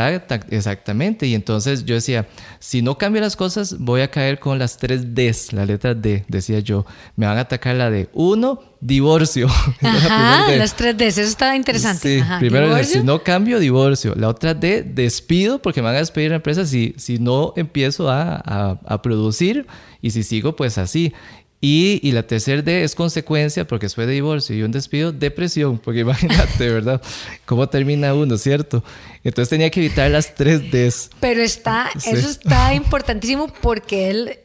exactamente. 0.50 1.26
Y 1.26 1.35
entonces 1.35 1.85
yo 1.85 1.95
decía, 1.95 2.28
si 2.61 2.83
no 2.83 2.99
cambio 2.99 3.21
las 3.21 3.37
cosas, 3.37 3.76
voy 3.78 4.02
a 4.02 4.11
caer 4.11 4.38
con 4.38 4.59
las 4.59 4.76
tres 4.76 5.14
Ds, 5.14 5.55
la 5.55 5.64
letra 5.64 5.95
D, 5.95 6.25
decía 6.28 6.61
yo. 6.61 6.87
Me 7.17 7.26
van 7.26 7.38
a 7.38 7.43
atacar 7.43 7.75
la 7.75 7.90
de 7.90 8.09
uno, 8.12 8.62
divorcio. 8.81 9.49
Ajá, 9.83 10.52
las 10.55 10.75
tres 10.75 10.97
Ds, 10.97 11.19
eso 11.19 11.23
está 11.23 11.57
interesante. 11.57 12.21
Sí, 12.21 12.25
primero, 12.38 12.76
si 12.85 13.00
no 13.00 13.23
cambio, 13.23 13.59
divorcio. 13.59 14.14
La 14.14 14.28
otra 14.28 14.55
D, 14.55 14.83
despido, 14.83 15.61
porque 15.61 15.81
me 15.81 15.87
van 15.87 15.97
a 15.97 16.00
despedir 16.00 16.31
la 16.31 16.37
empresa 16.37 16.64
si, 16.64 16.95
si 16.97 17.19
no 17.19 17.55
empiezo 17.57 18.09
a, 18.09 18.37
a, 18.37 18.78
a 18.87 19.02
producir 19.02 19.67
y 20.00 20.11
si 20.11 20.23
sigo, 20.23 20.55
pues 20.55 20.78
así. 20.78 21.12
Y, 21.61 22.12
la 22.12 22.23
tercera 22.23 22.62
D 22.62 22.85
es 22.85 22.95
consecuencia, 22.95 23.67
porque 23.67 23.87
después 23.87 24.07
de 24.07 24.15
divorcio 24.15 24.55
y 24.55 24.62
un 24.62 24.71
despido, 24.71 25.11
depresión, 25.11 25.79
porque 25.79 26.00
imagínate, 26.03 26.69
¿verdad? 26.71 27.03
¿Cómo 27.47 27.69
termina 27.69 28.15
uno, 28.15 28.37
cierto? 28.37 28.85
Entonces 29.25 29.50
tenía 29.50 29.69
que 29.71 29.81
evitar 29.81 30.09
las 30.11 30.35
tres 30.35 30.71
Ds. 30.71 31.11
Pero 31.21 31.43
está, 31.43 31.91
eso 31.97 32.29
está 32.29 32.75
importantísimo 32.75 33.53
porque 33.61 34.11
él 34.11 34.38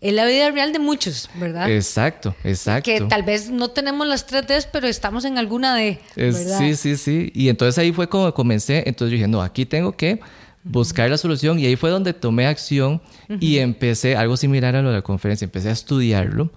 es 0.00 0.12
la 0.12 0.26
vida 0.26 0.50
real 0.50 0.72
de 0.74 0.78
muchos, 0.78 1.30
¿verdad? 1.36 1.70
Exacto, 1.70 2.34
exacto. 2.44 2.84
Que 2.84 3.00
tal 3.00 3.22
vez 3.22 3.50
no 3.50 3.70
tenemos 3.70 4.06
las 4.06 4.26
tres 4.26 4.46
Ds, 4.46 4.68
pero 4.70 4.86
estamos 4.86 5.24
en 5.24 5.38
alguna 5.38 5.74
D. 5.74 5.98
¿verdad? 6.16 6.58
sí, 6.58 6.76
sí, 6.76 6.96
sí. 6.98 7.32
Y 7.34 7.48
entonces 7.48 7.78
ahí 7.78 7.92
fue 7.92 8.10
como 8.10 8.32
comencé. 8.34 8.84
Entonces 8.86 9.12
yo 9.12 9.16
dije, 9.16 9.28
no, 9.28 9.40
aquí 9.40 9.64
tengo 9.64 9.92
que 9.92 10.20
buscar 10.64 11.10
la 11.10 11.18
solución 11.18 11.58
y 11.58 11.66
ahí 11.66 11.76
fue 11.76 11.90
donde 11.90 12.12
tomé 12.12 12.46
acción 12.46 13.00
y 13.40 13.58
empecé 13.58 14.16
algo 14.16 14.36
similar 14.36 14.76
a 14.76 14.82
lo 14.82 14.90
de 14.90 14.96
la 14.96 15.02
conferencia, 15.02 15.44
empecé 15.44 15.68
a 15.68 15.72
estudiarlo. 15.72 16.50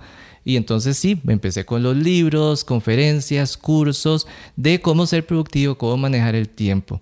Y 0.44 0.56
entonces 0.56 0.98
sí, 0.98 1.20
me 1.24 1.34
empecé 1.34 1.66
con 1.66 1.84
los 1.84 1.96
libros, 1.96 2.64
conferencias, 2.64 3.58
cursos 3.58 4.28
de 4.56 4.82
cómo 4.82 5.06
ser 5.06 5.26
productivo, 5.26 5.78
cómo 5.78 5.98
manejar 5.98 6.36
el 6.36 6.50
tiempo. 6.50 7.02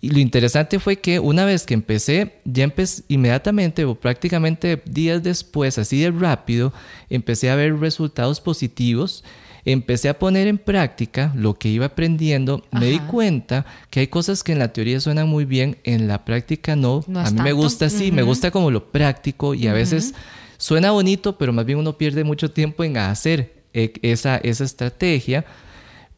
Y 0.00 0.10
lo 0.10 0.18
interesante 0.18 0.80
fue 0.80 0.96
que 0.96 1.20
una 1.20 1.44
vez 1.44 1.64
que 1.64 1.74
empecé, 1.74 2.40
ya 2.44 2.64
empecé 2.64 3.04
inmediatamente 3.08 3.84
o 3.84 3.94
prácticamente 3.94 4.82
días 4.84 5.22
después, 5.22 5.78
así 5.78 6.00
de 6.00 6.10
rápido, 6.10 6.72
empecé 7.08 7.50
a 7.50 7.54
ver 7.54 7.78
resultados 7.78 8.40
positivos 8.40 9.22
empecé 9.64 10.08
a 10.08 10.18
poner 10.18 10.48
en 10.48 10.58
práctica 10.58 11.32
lo 11.36 11.54
que 11.54 11.68
iba 11.68 11.86
aprendiendo, 11.86 12.64
me 12.72 12.86
di 12.86 12.98
cuenta 12.98 13.64
que 13.90 14.00
hay 14.00 14.06
cosas 14.08 14.42
que 14.42 14.52
en 14.52 14.58
la 14.58 14.72
teoría 14.72 15.00
suenan 15.00 15.28
muy 15.28 15.44
bien, 15.44 15.78
en 15.84 16.08
la 16.08 16.24
práctica 16.24 16.74
no. 16.74 17.04
a 17.14 17.30
mí 17.30 17.40
me 17.40 17.52
gusta 17.52 17.86
así, 17.86 18.10
me 18.10 18.22
gusta 18.22 18.50
como 18.50 18.70
lo 18.70 18.90
práctico 18.90 19.54
y 19.54 19.68
a 19.68 19.72
veces 19.72 20.14
suena 20.56 20.90
bonito, 20.90 21.38
pero 21.38 21.52
más 21.52 21.64
bien 21.64 21.78
uno 21.78 21.96
pierde 21.96 22.24
mucho 22.24 22.50
tiempo 22.50 22.82
en 22.84 22.96
hacer 22.96 23.62
e, 23.72 23.92
esa, 24.02 24.36
esa 24.38 24.64
estrategia. 24.64 25.44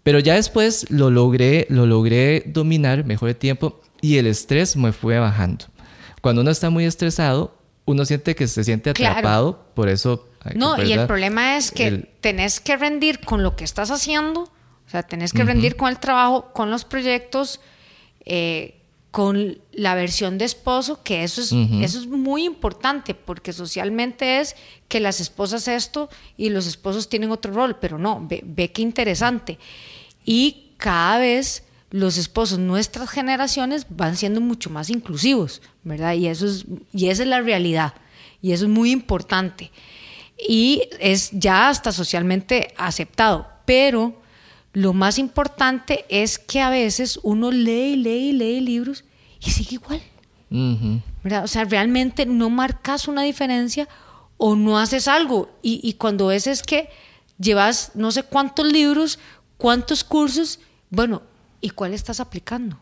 Pero 0.03 0.19
ya 0.19 0.35
después 0.35 0.91
lo 0.91 1.09
logré, 1.09 1.67
lo 1.71 1.87
logré 1.87 2.43
dominar 2.47 3.07
mejor 3.07 3.29
de 3.29 3.35
tiempo 3.35 3.81
y 4.03 4.19
el 4.19 4.27
estrés 4.27 4.77
me 4.77 4.93
fue 4.93 5.19
bajando. 5.19 5.67
Cuando 6.21 6.43
uno 6.43 6.51
está 6.51 6.69
muy 6.69 6.85
estresado, 6.85 7.57
uno 7.87 8.05
siente 8.05 8.35
que 8.35 8.47
se 8.47 8.65
siente 8.65 8.91
atrapado, 8.91 9.67
por 9.75 9.89
eso 9.89 10.29
no, 10.55 10.83
y 10.83 10.93
el 10.93 11.07
problema 11.07 11.57
es 11.57 11.71
que 11.71 12.09
tenés 12.21 12.61
que 12.61 12.77
rendir 12.77 13.21
con 13.21 13.43
lo 13.43 13.57
que 13.57 13.65
estás 13.65 13.91
haciendo, 13.91 14.43
o 14.43 14.91
sea, 14.91 15.03
tenés 15.03 15.33
que 15.33 15.45
rendir 15.45 15.77
con 15.77 15.89
el 15.89 15.99
trabajo, 15.99 16.53
con 16.53 16.71
los 16.71 16.85
proyectos, 16.85 17.61
eh, 18.25 18.81
con 19.11 19.59
la 19.73 19.95
versión 19.95 20.39
de 20.39 20.45
esposo, 20.45 21.03
que 21.03 21.23
eso 21.23 21.41
es, 21.41 21.53
eso 21.53 22.01
es 22.01 22.07
muy 22.07 22.45
importante, 22.45 23.15
porque 23.15 23.53
socialmente 23.53 24.41
es 24.41 24.57
que 24.89 24.99
las 24.99 25.21
esposas 25.21 25.69
esto 25.69 26.09
y 26.37 26.51
los 26.51 26.67
esposos 26.67 27.09
tienen 27.09 27.31
otro 27.31 27.53
rol, 27.53 27.77
pero 27.81 27.97
no, 27.97 28.27
ve, 28.27 28.43
ve 28.45 28.73
qué 28.73 28.83
interesante. 28.83 29.59
Y 30.25 30.73
cada 30.79 31.19
vez 31.19 31.65
los 31.91 32.17
esposos, 32.17 32.59
nuestras 32.59 33.09
generaciones, 33.09 33.87
van 33.89 34.17
siendo 34.17 34.41
mucho 34.41 34.69
más 34.69 34.91
inclusivos, 34.91 35.63
¿verdad? 35.85 36.15
Y, 36.15 36.27
eso 36.27 36.47
es, 36.49 36.65
y 36.93 37.09
esa 37.09 37.23
es 37.23 37.29
la 37.29 37.41
realidad, 37.41 37.95
y 38.43 38.51
eso 38.51 38.65
es 38.65 38.71
muy 38.71 38.91
importante 38.91 39.71
y 40.47 40.89
es 41.01 41.31
ya 41.33 41.69
hasta 41.69 41.93
socialmente 41.93 42.75
aceptado. 42.77 43.49
Pero 43.65 44.21
lo 44.73 44.93
más 44.93 45.19
importante 45.19 46.05
es 46.09 46.39
que 46.39 46.61
a 46.61 46.71
veces 46.71 47.19
uno 47.23 47.51
lee 47.51 47.93
y 47.93 47.97
lee 47.97 48.29
y 48.29 48.33
lee 48.33 48.61
libros 48.61 49.05
y 49.41 49.51
sigue 49.51 49.77
igual. 49.77 50.03
O 51.43 51.47
sea, 51.49 51.65
realmente 51.65 52.27
no 52.27 52.51
marcas 52.51 53.09
una 53.09 53.23
diferencia 53.23 53.89
o 54.37 54.55
no 54.55 54.79
haces 54.79 55.09
algo. 55.09 55.51
Y, 55.63 55.95
cuando 55.95 56.27
ves 56.27 56.47
es 56.47 56.63
que 56.63 56.89
llevas 57.39 57.93
no 57.95 58.13
sé 58.13 58.23
cuántos 58.23 58.71
libros, 58.71 59.19
cuántos 59.57 60.05
cursos, 60.05 60.61
bueno, 60.91 61.23
¿y 61.61 61.71
cuál 61.71 61.95
estás 61.95 62.21
aplicando? 62.21 62.79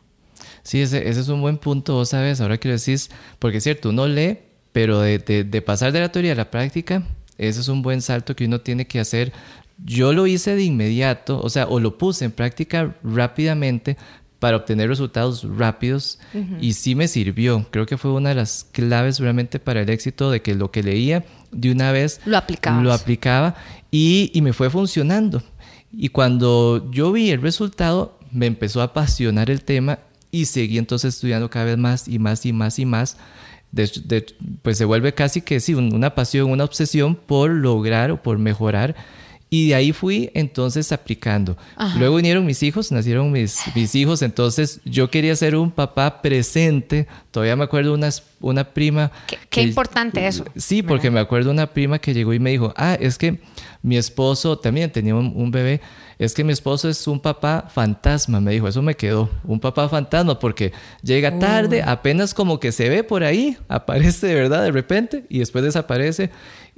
Sí, 0.63 0.81
ese, 0.81 1.09
es 1.09 1.29
un 1.29 1.41
buen 1.41 1.57
punto, 1.57 1.95
vos 1.95 2.11
sabes, 2.11 2.41
ahora 2.41 2.59
que 2.59 2.69
lo 2.69 2.77
decís, 2.77 3.11
porque 3.39 3.59
es 3.59 3.65
cierto, 3.65 3.91
uno 3.91 4.07
lee, 4.07 4.39
pero 4.73 5.01
de, 5.01 5.19
de 5.19 5.63
pasar 5.63 5.93
de 5.93 6.01
la 6.01 6.11
teoría 6.11 6.33
a 6.33 6.37
la 6.37 6.51
práctica, 6.51 7.03
ese 7.49 7.61
es 7.61 7.69
un 7.69 7.83
buen 7.83 8.03
salto 8.03 8.37
que 8.37 8.47
uno 8.47 8.61
tiene 8.61 8.87
que 8.87 9.01
hacer. 9.01 9.33
Yo 9.85 10.13
lo 10.13 10.27
hice 10.27 10.55
de 10.55 10.63
inmediato, 10.63 11.41
o 11.41 11.51
sea, 11.51 11.67
o 11.67 11.81
lo 11.81 11.99
puse 11.99 12.25
en 12.25 12.33
práctica 12.33 12.95
rápidamente 13.03 13.97
para 14.39 14.57
obtener 14.57 14.89
resultados 14.89 15.47
rápidos 15.57 16.19
y 16.61 16.73
sí 16.73 16.97
me 16.97 17.07
sirvió. 17.07 17.65
Creo 17.71 17.87
que 17.87 17.97
fue 17.97 18.11
una 18.11 18.31
de 18.31 18.35
las 18.35 18.65
claves 18.73 19.21
realmente 19.21 19.61
para 19.61 19.83
el 19.83 19.89
éxito 19.89 20.33
de 20.33 20.43
que 20.43 20.57
lo 20.57 20.73
que 20.73 20.83
leía 20.83 21.25
de 21.53 21.71
una 21.71 21.93
vez 21.93 22.21
lo, 22.25 22.37
aplicaba 22.37 22.83
lo 22.83 22.93
aplicaba 22.93 23.55
y, 23.93 24.33
y 24.35 24.43
me 24.43 24.53
fue 24.53 24.69
funcionando. 24.69 25.43
Y 25.93 26.09
cuando 26.09 26.91
yo 26.91 27.13
vi 27.13 27.31
el 27.31 27.41
resultado, 27.41 28.19
me 28.33 28.47
empezó 28.47 28.81
a 28.81 28.87
apasionar 28.87 29.49
el 29.49 29.63
tema 29.63 30.01
y 30.33 30.47
seguí 30.47 30.79
entonces 30.79 31.15
estudiando 31.15 31.49
cada 31.51 31.67
vez 31.67 31.79
más 31.79 32.09
y 32.09 32.19
más 32.19 32.45
y 32.45 32.53
más 32.53 32.79
y 32.81 32.87
más 32.87 33.17
de, 33.73 34.27
pues 34.63 34.79
se 34.79 34.85
vuelve 34.85 35.15
casi 35.15 35.41
que 35.41 35.59
sí, 35.59 35.75
una 35.75 36.15
pasión, 36.15 36.51
una 36.51 36.65
obsesión 36.65 37.15
por 37.17 37.51
lograr 37.51 38.11
o 38.11 38.23
por 38.23 38.39
mejorar. 38.39 38.95
Y 39.55 39.69
de 39.69 39.75
ahí 39.75 39.93
fui 39.93 40.31
entonces 40.33 40.93
aplicando. 40.93 41.59
Luego 41.99 42.17
vinieron 42.17 42.47
mis 42.47 42.63
hijos, 42.63 42.91
nacieron 42.91 43.31
mis, 43.31 43.61
mis 43.75 43.95
hijos, 43.95 44.23
entonces 44.23 44.81
yo 44.87 45.11
quería 45.11 45.37
ser 45.37 45.57
un 45.57 45.71
papá 45.71 46.23
presente. 46.23 47.07
Todavía 47.31 47.55
me 47.55 47.65
acuerdo 47.65 47.93
una, 47.93 48.09
una 48.41 48.65
prima. 48.65 49.13
Qué, 49.51 49.61
importante 49.61 50.27
eso. 50.27 50.47
Sí, 50.57 50.83
porque 50.83 51.11
me 51.11 51.21
acuerdo 51.21 51.51
una 51.51 51.67
prima 51.67 51.99
que 51.99 52.15
llegó 52.15 52.33
y 52.33 52.39
me 52.39 52.49
dijo, 52.49 52.73
ah, 52.79 52.97
es 52.99 53.19
que 53.19 53.43
mi 53.83 53.99
esposo 53.99 54.59
también 54.59 54.91
tenía 54.91 55.15
un 55.15 55.51
bebé 55.51 55.83
es 56.25 56.35
que 56.35 56.45
mi 56.45 56.53
esposo 56.53 56.89
es 56.89 57.09
un 57.09 57.19
papá 57.19 57.69
fantasma, 57.69 58.41
me 58.41 58.53
dijo, 58.53 58.69
eso 58.69 58.81
me 58.81 58.95
quedó, 58.95 59.29
un 59.43 59.59
papá 59.59 59.89
fantasma, 59.89 60.39
porque 60.39 60.73
llega 61.03 61.37
tarde, 61.41 61.83
apenas 61.83 62.33
como 62.33 62.61
que 62.61 62.71
se 62.71 62.89
ve 62.89 63.03
por 63.03 63.25
ahí, 63.25 63.57
aparece 63.69 64.29
de 64.29 64.35
verdad 64.37 64.63
de 64.63 64.71
repente 64.71 65.25
y 65.29 65.41
después 65.41 65.65
desaparece. 65.65 66.31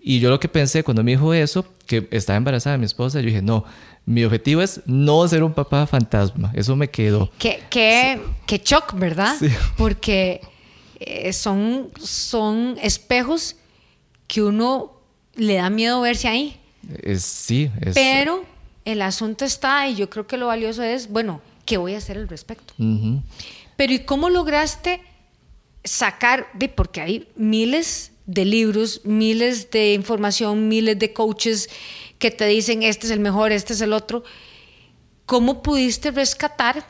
Y 0.07 0.21
yo 0.21 0.29
lo 0.29 0.39
que 0.39 0.51
pensé 0.51 0.85
cuando 0.85 1.03
me 1.03 1.13
dijo 1.13 1.33
eso, 1.33 1.65
que 1.87 2.07
estaba 2.11 2.37
embarazada 2.37 2.77
mi 2.77 2.85
esposa, 2.85 3.21
yo 3.21 3.27
dije, 3.27 3.41
no, 3.41 3.65
mi 4.05 4.23
objetivo 4.23 4.61
es 4.61 4.83
no 4.85 5.27
ser 5.27 5.43
un 5.43 5.55
papá 5.55 5.87
fantasma, 5.87 6.53
eso 6.55 6.77
me 6.77 6.91
quedó. 6.91 7.33
Qué, 7.39 7.63
qué, 7.71 8.21
qué 8.47 8.61
shock, 8.63 8.93
¿verdad? 8.99 9.35
Porque 9.79 10.43
eh, 11.01 11.33
son, 11.33 11.89
son 11.99 12.77
espejos 12.83 13.57
que 14.27 14.43
uno 14.43 14.93
le 15.37 15.55
da 15.55 15.71
miedo 15.71 16.03
verse 16.03 16.29
ahí. 16.29 16.61
sí, 17.19 17.71
es... 17.81 17.95
Pero 17.95 18.45
el 18.85 19.01
asunto 19.01 19.47
está 19.47 19.89
y 19.89 19.95
yo 19.95 20.11
creo 20.11 20.27
que 20.27 20.37
lo 20.37 20.49
valioso 20.49 20.83
es, 20.83 21.09
bueno, 21.09 21.41
¿qué 21.65 21.79
voy 21.79 21.95
a 21.95 21.99
hacer 21.99 22.19
al 22.19 22.29
respecto? 22.29 22.75
Pero 23.77 23.93
¿y 23.95 24.01
cómo 24.01 24.29
lograste 24.29 25.01
sacar 25.83 26.47
de, 26.53 26.69
porque 26.69 27.01
hay 27.01 27.29
miles 27.37 28.11
de 28.27 28.45
libros, 28.45 29.03
miles 29.05 29.71
de 29.71 29.95
información, 29.95 30.69
miles 30.69 30.99
de 30.99 31.13
coaches 31.13 31.69
que 32.19 32.31
te 32.31 32.47
dicen, 32.47 32.83
este 32.83 33.07
es 33.07 33.13
el 33.13 33.21
mejor, 33.21 33.53
este 33.53 33.73
es 33.75 33.81
el 33.81 33.93
otro, 33.93 34.25
¿cómo 35.27 35.63
pudiste 35.63 36.11
rescatar 36.11 36.87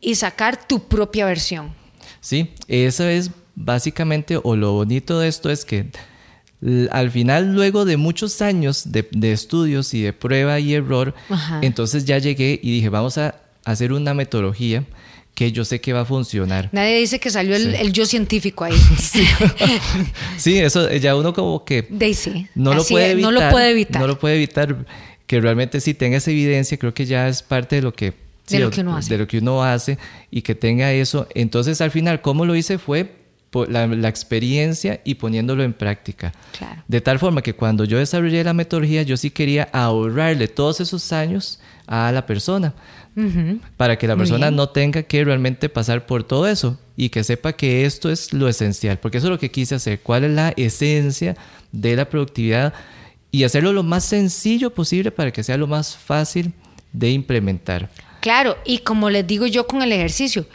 y 0.00 0.14
sacar 0.14 0.66
tu 0.68 0.86
propia 0.86 1.26
versión? 1.26 1.74
Sí, 2.20 2.50
eso 2.68 3.04
es 3.04 3.30
básicamente, 3.54 4.38
o 4.42 4.54
lo 4.54 4.72
bonito 4.72 5.18
de 5.18 5.28
esto 5.28 5.50
es 5.50 5.64
que 5.64 5.90
al 6.90 7.10
final, 7.10 7.54
luego 7.54 7.84
de 7.84 7.96
muchos 7.96 8.40
años 8.42 8.90
de, 8.92 9.32
estudios 9.32 9.92
y 9.94 10.02
de 10.02 10.12
prueba 10.12 10.58
y 10.58 10.74
error, 10.74 11.14
entonces 11.62 12.04
ya 12.04 12.18
llegué 12.18 12.58
y 12.62 12.70
dije, 12.70 12.88
vamos 12.88 13.18
a 13.18 13.36
hacer 13.64 13.92
una 13.92 14.14
metodología 14.14 14.84
que 15.36 15.52
yo 15.52 15.66
sé 15.66 15.82
que 15.82 15.92
va 15.92 16.00
a 16.00 16.04
funcionar. 16.06 16.70
Nadie 16.72 16.98
dice 16.98 17.20
que 17.20 17.30
salió 17.30 17.54
el, 17.54 17.92
yo 17.92 18.06
científico 18.06 18.64
ahí. 18.64 18.72
Sí. 20.38 20.58
eso 20.58 20.90
ya 20.94 21.14
uno 21.14 21.34
como 21.34 21.62
que 21.64 21.86
no, 22.54 22.72
lo 22.72 22.82
puede 22.82 23.10
evitar, 23.10 23.30
no 23.30 23.38
lo 23.38 23.50
puede 23.50 23.70
evitar. 23.70 24.00
No 24.00 24.08
lo 24.08 24.18
puede 24.18 24.36
evitar. 24.36 24.86
Que 25.26 25.40
realmente 25.40 25.80
sí 25.80 25.92
tenga 25.92 26.16
esa 26.16 26.30
evidencia, 26.30 26.78
creo 26.78 26.94
que 26.94 27.04
ya 27.04 27.28
es 27.28 27.42
parte 27.42 27.76
de 27.76 27.82
lo 27.82 27.92
que, 27.92 28.14
de, 28.48 28.60
lo 28.60 28.70
que 28.70 28.80
uno 28.80 28.96
hace. 28.96 29.12
de 29.12 29.18
lo 29.18 29.26
que 29.26 29.38
uno 29.38 29.62
hace 29.62 29.98
y 30.30 30.40
que 30.40 30.54
tenga 30.54 30.90
eso. 30.92 31.28
Entonces 31.34 31.82
al 31.82 31.90
final, 31.90 32.22
¿cómo 32.22 32.46
lo 32.46 32.56
hice? 32.56 32.78
Fue 32.78 33.12
la, 33.64 33.86
la, 33.86 34.08
experiencia 34.08 35.00
y 35.04 35.14
poniéndolo 35.14 35.62
en 35.62 35.72
práctica. 35.72 36.32
De 36.86 37.00
tal 37.00 37.18
forma 37.18 37.40
que 37.40 37.54
cuando 37.54 37.84
yo 37.84 37.98
desarrollé 37.98 38.44
la 38.44 38.52
metodología, 38.52 39.02
yo 39.02 39.16
sí 39.16 39.30
quería 39.30 39.68
ahorrarle 39.72 40.48
todos 40.48 40.80
esos 40.80 41.12
años 41.12 41.60
a 41.86 42.12
la 42.12 42.26
persona, 42.26 42.74
para 43.76 43.96
que 43.96 44.06
la 44.06 44.16
persona 44.16 44.50
no 44.50 44.68
tenga 44.68 45.02
que 45.02 45.24
realmente 45.24 45.68
pasar 45.68 46.04
por 46.04 46.24
todo 46.24 46.46
eso 46.46 46.78
y 46.96 47.08
que 47.08 47.24
sepa 47.24 47.54
que 47.54 47.86
esto 47.86 48.10
es 48.10 48.32
lo 48.32 48.48
esencial, 48.48 48.98
porque 48.98 49.18
eso 49.18 49.28
es 49.28 49.30
lo 49.30 49.38
que 49.38 49.50
quise 49.50 49.76
hacer, 49.76 50.00
cuál 50.00 50.24
es 50.24 50.32
la 50.32 50.52
esencia 50.56 51.36
de 51.72 51.96
la 51.96 52.08
productividad 52.08 52.74
y 53.30 53.44
hacerlo 53.44 53.72
lo 53.72 53.82
más 53.82 54.04
sencillo 54.04 54.74
posible 54.74 55.10
para 55.10 55.30
que 55.30 55.42
sea 55.42 55.56
lo 55.56 55.66
más 55.66 55.96
fácil 55.96 56.52
de 56.92 57.10
implementar. 57.10 57.88
Claro, 58.20 58.56
y 58.64 58.78
como 58.78 59.08
les 59.08 59.26
digo 59.26 59.46
yo 59.46 59.66
con 59.66 59.82
el 59.82 59.92
ejercicio, 59.92 60.46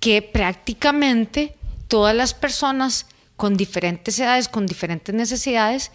que 0.00 0.22
prácticamente 0.22 1.54
todas 1.88 2.14
las 2.14 2.34
personas 2.34 3.06
con 3.36 3.56
diferentes 3.56 4.18
edades, 4.18 4.48
con 4.48 4.66
diferentes 4.66 5.14
necesidades, 5.14 5.90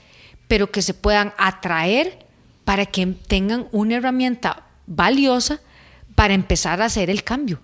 pero 0.48 0.72
que 0.72 0.82
se 0.82 0.94
puedan 0.94 1.34
atraer 1.38 2.26
para 2.66 2.86
que 2.86 3.06
tengan 3.06 3.68
una 3.72 3.96
herramienta 3.96 4.64
valiosa 4.86 5.62
para 6.16 6.34
empezar 6.34 6.82
a 6.82 6.86
hacer 6.86 7.10
el 7.10 7.24
cambio. 7.24 7.60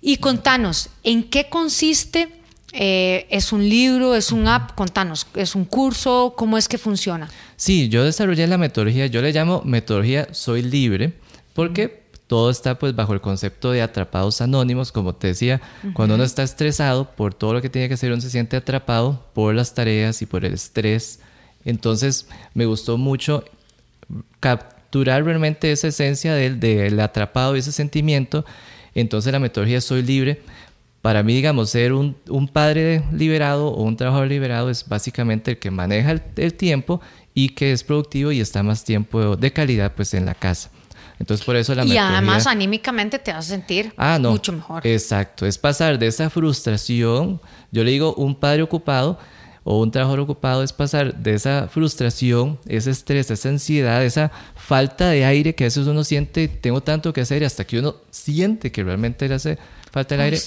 Y 0.00 0.16
contanos, 0.18 0.90
¿en 1.02 1.24
qué 1.24 1.48
consiste? 1.48 2.28
Eh, 2.72 3.26
¿Es 3.30 3.52
un 3.52 3.68
libro? 3.68 4.14
¿Es 4.14 4.32
un 4.32 4.48
app? 4.48 4.74
Contanos, 4.74 5.26
¿es 5.34 5.54
un 5.54 5.64
curso? 5.64 6.34
¿Cómo 6.36 6.58
es 6.58 6.68
que 6.68 6.78
funciona? 6.78 7.28
Sí, 7.56 7.88
yo 7.88 8.04
desarrollé 8.04 8.46
la 8.46 8.58
metodología, 8.58 9.06
yo 9.06 9.22
le 9.22 9.32
llamo 9.32 9.62
metodología 9.64 10.28
Soy 10.32 10.62
Libre, 10.62 11.12
porque 11.52 12.03
todo 12.26 12.50
está 12.50 12.78
pues 12.78 12.94
bajo 12.96 13.12
el 13.12 13.20
concepto 13.20 13.70
de 13.70 13.82
atrapados 13.82 14.40
anónimos, 14.40 14.92
como 14.92 15.14
te 15.14 15.28
decía, 15.28 15.60
cuando 15.92 16.14
uno 16.14 16.24
está 16.24 16.42
estresado 16.42 17.10
por 17.10 17.34
todo 17.34 17.52
lo 17.52 17.62
que 17.62 17.68
tiene 17.68 17.88
que 17.88 17.94
hacer, 17.94 18.12
uno 18.12 18.20
se 18.20 18.30
siente 18.30 18.56
atrapado 18.56 19.24
por 19.34 19.54
las 19.54 19.74
tareas 19.74 20.22
y 20.22 20.26
por 20.26 20.44
el 20.44 20.54
estrés. 20.54 21.20
Entonces 21.64 22.26
me 22.54 22.66
gustó 22.66 22.96
mucho 22.96 23.44
capturar 24.40 25.24
realmente 25.24 25.70
esa 25.70 25.88
esencia 25.88 26.34
del, 26.34 26.60
del 26.60 26.98
atrapado 27.00 27.56
y 27.56 27.58
ese 27.58 27.72
sentimiento. 27.72 28.44
Entonces 28.94 29.32
la 29.32 29.38
metodología 29.38 29.80
Soy 29.80 30.02
Libre, 30.02 30.40
para 31.02 31.22
mí, 31.22 31.34
digamos, 31.34 31.68
ser 31.68 31.92
un, 31.92 32.16
un 32.30 32.48
padre 32.48 33.02
liberado 33.12 33.68
o 33.68 33.82
un 33.82 33.96
trabajador 33.98 34.28
liberado 34.28 34.70
es 34.70 34.88
básicamente 34.88 35.50
el 35.50 35.58
que 35.58 35.70
maneja 35.70 36.12
el, 36.12 36.22
el 36.36 36.54
tiempo 36.54 37.02
y 37.34 37.50
que 37.50 37.72
es 37.72 37.84
productivo 37.84 38.32
y 38.32 38.40
está 38.40 38.62
más 38.62 38.84
tiempo 38.84 39.36
de 39.36 39.52
calidad 39.52 39.92
pues 39.94 40.14
en 40.14 40.24
la 40.24 40.34
casa. 40.34 40.70
Entonces, 41.18 41.44
por 41.46 41.56
eso 41.56 41.74
la 41.74 41.84
Y 41.84 41.96
además, 41.96 42.46
anímicamente 42.46 43.18
te 43.18 43.32
vas 43.32 43.46
a 43.46 43.48
sentir 43.48 43.92
ah, 43.96 44.18
mucho 44.18 44.52
mejor. 44.52 44.86
Exacto. 44.86 45.46
Es 45.46 45.58
pasar 45.58 45.98
de 45.98 46.06
esa 46.06 46.28
frustración. 46.30 47.40
Yo 47.70 47.84
le 47.84 47.92
digo, 47.92 48.14
un 48.14 48.34
padre 48.34 48.62
ocupado 48.62 49.18
o 49.64 49.80
un 49.80 49.90
trabajador 49.90 50.20
ocupado 50.20 50.62
es 50.62 50.72
pasar 50.72 51.14
de 51.14 51.34
esa 51.34 51.68
frustración, 51.68 52.58
ese 52.66 52.90
estrés, 52.90 53.30
esa 53.30 53.48
ansiedad, 53.48 54.04
esa 54.04 54.30
falta 54.54 55.08
de 55.08 55.24
aire 55.24 55.54
que 55.54 55.64
a 55.64 55.66
veces 55.68 55.86
uno 55.86 56.04
siente, 56.04 56.48
tengo 56.48 56.82
tanto 56.82 57.12
que 57.12 57.22
hacer, 57.22 57.42
hasta 57.44 57.64
que 57.64 57.78
uno 57.78 57.96
siente 58.10 58.70
que 58.70 58.84
realmente 58.84 59.26
le 59.26 59.34
hace 59.34 59.58
falta 59.90 60.16
el 60.16 60.20
aire, 60.20 60.38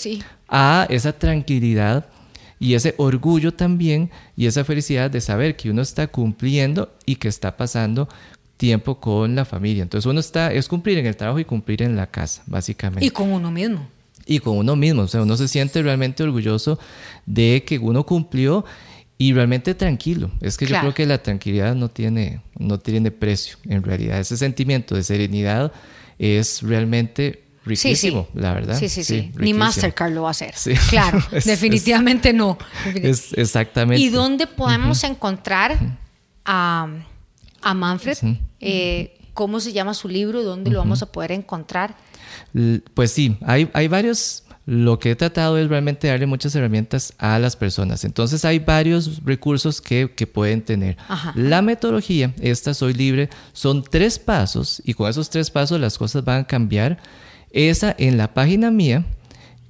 a 0.48 0.86
esa 0.90 1.14
tranquilidad 1.14 2.06
y 2.60 2.76
ese 2.76 2.94
orgullo 2.98 3.54
también 3.54 4.12
y 4.36 4.46
esa 4.46 4.64
felicidad 4.64 5.10
de 5.10 5.22
saber 5.22 5.56
que 5.56 5.70
uno 5.72 5.82
está 5.82 6.08
cumpliendo 6.08 6.92
y 7.06 7.16
que 7.16 7.28
está 7.28 7.58
pasando 7.58 8.08
tiempo 8.58 9.00
con 9.00 9.36
la 9.36 9.46
familia. 9.46 9.84
Entonces 9.84 10.06
uno 10.10 10.20
está, 10.20 10.52
es 10.52 10.68
cumplir 10.68 10.98
en 10.98 11.06
el 11.06 11.16
trabajo 11.16 11.40
y 11.40 11.46
cumplir 11.46 11.84
en 11.84 11.96
la 11.96 12.08
casa, 12.08 12.44
básicamente. 12.48 13.06
Y 13.06 13.12
con 13.12 13.32
uno 13.32 13.52
mismo. 13.52 13.88
Y 14.26 14.40
con 14.40 14.58
uno 14.58 14.76
mismo, 14.76 15.04
o 15.04 15.08
sea, 15.08 15.22
uno 15.22 15.38
se 15.38 15.48
siente 15.48 15.82
realmente 15.82 16.22
orgulloso 16.24 16.78
de 17.26 17.64
que 17.66 17.80
uno 17.80 18.06
cumplió 18.06 18.66
y 19.18 19.32
realmente 19.32 19.74
tranquilo. 19.74 20.32
Es 20.42 20.58
que 20.58 20.66
yo 20.66 20.78
creo 20.80 20.94
que 20.94 21.06
la 21.06 21.24
tranquilidad 21.24 21.76
no 21.76 21.90
tiene, 21.90 22.42
no 22.58 22.78
tiene 22.78 23.12
precio, 23.12 23.58
en 23.64 23.84
realidad. 23.84 24.20
Ese 24.20 24.36
sentimiento 24.36 24.96
de 24.96 25.04
serenidad 25.04 25.72
es 26.20 26.62
realmente 26.62 27.44
riquísimo, 27.66 28.28
la 28.34 28.54
verdad. 28.54 28.78
Sí, 28.78 28.90
sí, 28.90 29.06
sí. 29.06 29.32
Ni 29.38 29.54
Mastercard 29.54 30.12
lo 30.12 30.24
va 30.24 30.30
a 30.30 30.32
hacer. 30.32 30.54
Claro, 30.90 31.24
definitivamente 31.46 32.34
no. 32.34 32.58
Es, 32.96 33.32
exactamente. 33.34 34.02
¿Y 34.02 34.10
dónde 34.10 34.46
podemos 34.46 35.04
encontrar 35.06 35.78
a 36.44 36.90
a 37.62 37.74
Manfred. 37.74 38.18
Eh, 38.60 39.18
¿Cómo 39.34 39.60
se 39.60 39.72
llama 39.72 39.94
su 39.94 40.08
libro? 40.08 40.44
¿Dónde 40.44 40.72
lo 40.72 40.80
vamos 40.80 41.04
a 41.04 41.12
poder 41.12 41.32
encontrar? 41.32 41.96
Pues 42.94 43.12
sí, 43.12 43.38
hay, 43.42 43.70
hay 43.74 43.88
varios 43.88 44.44
lo 44.68 45.00
que 45.00 45.12
he 45.12 45.16
tratado 45.16 45.58
es 45.58 45.70
realmente 45.70 46.10
darle 46.10 46.26
muchas 46.26 46.54
herramientas 46.54 47.14
a 47.18 47.40
las 47.40 47.56
personas. 47.56 48.04
Entonces 48.04 48.44
hay 48.44 48.60
varios 48.60 49.24
recursos 49.24 49.80
que, 49.80 50.10
pueden 50.28 50.62
tener. 50.62 50.98
La 51.36 51.62
metodología, 51.62 52.34
esta 52.42 52.74
soy 52.74 52.94
libre, 52.94 53.30
son 53.54 53.82
tres 53.82 54.20
pasos 54.20 54.82
y 54.84 54.94
con 54.94 55.10
esos 55.10 55.30
tres 55.30 55.50
pasos 55.50 55.80
las 55.80 55.98
cosas 55.98 56.26
van 56.26 56.42
a 56.42 56.48
cambiar. 56.48 56.98
Esa 57.52 57.96
en 57.98 58.18
la 58.18 58.34
página 58.34 58.70
mía, 58.70 59.06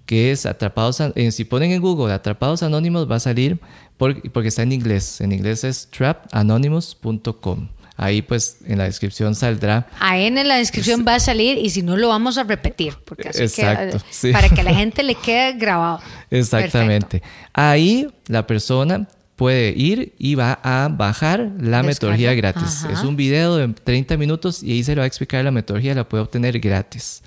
que 0.08 0.32
es 0.32 0.48
Atrapados, 0.48 1.00
si 1.30 1.46
ponen 1.46 1.72
en 1.72 1.82
Google 1.82 2.12
Atrapados 2.12 2.64
Anónimos 2.64 3.10
va 3.10 3.18
a 3.18 3.20
salir 3.20 3.60
porque, 3.98 4.32
porque 4.32 4.50
está 4.50 4.64
en 4.64 4.72
inglés. 4.72 5.22
En 5.22 5.32
inglés 5.32 5.64
es 5.64 5.90
trapanonymous.com. 5.92 7.68
Ahí 7.98 8.22
pues 8.22 8.58
en 8.66 8.78
la 8.78 8.84
descripción 8.84 9.34
saldrá. 9.34 9.88
Ahí 10.00 10.26
en 10.26 10.48
la 10.48 10.58
descripción 10.58 11.04
va 11.06 11.16
a 11.16 11.20
salir 11.20 11.58
y 11.58 11.72
si 11.72 11.82
no 11.82 11.98
lo 11.98 12.10
vamos 12.10 12.38
a 12.38 12.44
repetir, 12.44 12.94
porque 13.04 13.30
así 13.30 13.42
Exacto, 13.42 13.98
para 14.32 14.50
que 14.50 14.62
la 14.62 14.74
gente 14.74 15.02
le 15.02 15.16
quede 15.16 15.54
grabado. 15.54 16.00
Exactamente. 16.30 17.24
Ahí 17.54 18.08
la 18.28 18.46
persona 18.46 19.08
puede 19.36 19.74
ir 19.76 20.14
y 20.20 20.36
va 20.36 20.60
a 20.62 20.90
bajar 20.90 21.52
la 21.60 21.82
metodología 21.82 22.36
gratis. 22.36 22.86
Es 22.92 23.02
un 23.02 23.16
video 23.16 23.56
de 23.56 23.68
30 23.70 24.16
minutos 24.18 24.62
y 24.62 24.74
ahí 24.74 24.84
se 24.84 24.92
le 24.92 25.00
va 25.00 25.06
a 25.06 25.08
explicar 25.08 25.44
la 25.44 25.52
metodología, 25.52 25.96
la 25.96 26.08
puede 26.08 26.24
obtener 26.24 26.60
gratis. 26.60 27.24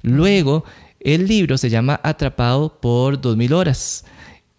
Luego, 0.00 0.64
el 1.00 1.26
libro 1.26 1.58
se 1.58 1.68
llama 1.68 2.00
Atrapado 2.02 2.78
por 2.80 3.20
2000 3.20 3.52
horas. 3.52 4.04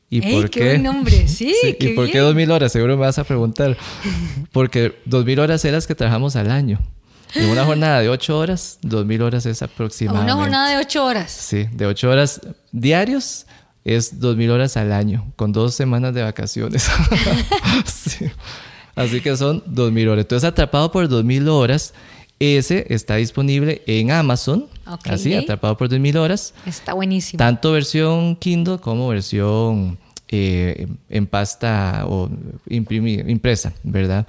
¿Y 0.10 0.22
por 0.22 0.50
qué? 0.50 0.60
qué 0.60 0.78
nombre, 0.78 1.28
sí. 1.28 1.54
¿Y 1.80 1.90
por 1.90 2.10
qué 2.10 2.20
2000 2.20 2.52
horas? 2.52 2.72
Seguro 2.72 2.96
me 2.96 3.02
vas 3.02 3.20
a 3.20 3.24
preguntar. 3.24 3.78
Porque 4.52 4.96
2000 5.06 5.40
horas 5.40 5.66
es 5.66 5.72
las 5.72 5.86
que 5.86 5.96
trabajamos 5.96 6.36
al 6.36 6.50
año. 6.50 6.80
En 7.36 7.50
una 7.50 7.66
jornada 7.66 8.00
de 8.00 8.10
8 8.10 8.38
horas, 8.38 8.80
2000 8.84 9.22
horas 9.22 9.46
es 9.46 9.62
aproximadamente. 9.62 10.32
Una 10.32 10.42
jornada 10.42 10.70
de 10.70 10.78
8 10.78 11.06
horas. 11.06 11.32
Sí, 11.32 11.68
de 11.74 11.86
8 11.86 12.10
horas 12.10 12.42
diarios 12.72 13.46
es 13.84 14.20
2000 14.20 14.52
horas 14.52 14.78
al 14.78 14.92
año, 14.92 15.32
con 15.36 15.52
dos 15.52 15.74
semanas 15.76 16.14
de 16.14 16.24
vacaciones. 16.24 16.90
Así 18.96 19.22
que 19.22 19.38
son 19.38 19.64
2000 19.66 20.10
horas. 20.10 20.24
Entonces, 20.24 20.48
atrapado 20.48 20.92
por 20.92 21.08
2000 21.08 21.50
horas, 21.50 21.94
ese 22.40 22.86
está 22.90 23.16
disponible 23.16 23.82
en 23.88 24.12
Amazon. 24.12 24.68
Así, 25.04 25.34
atrapado 25.34 25.76
por 25.78 25.90
2000 25.90 26.18
horas. 26.18 26.54
Está 26.66 26.94
buenísimo. 26.94 27.38
Tanto 27.38 27.72
versión 27.72 28.36
Kindle 28.38 28.80
como 28.80 29.08
versión 29.10 29.98
eh, 30.30 30.88
en 31.10 31.28
pasta 31.28 32.04
o 32.08 32.30
impresa, 32.70 33.74
¿verdad? 33.84 34.28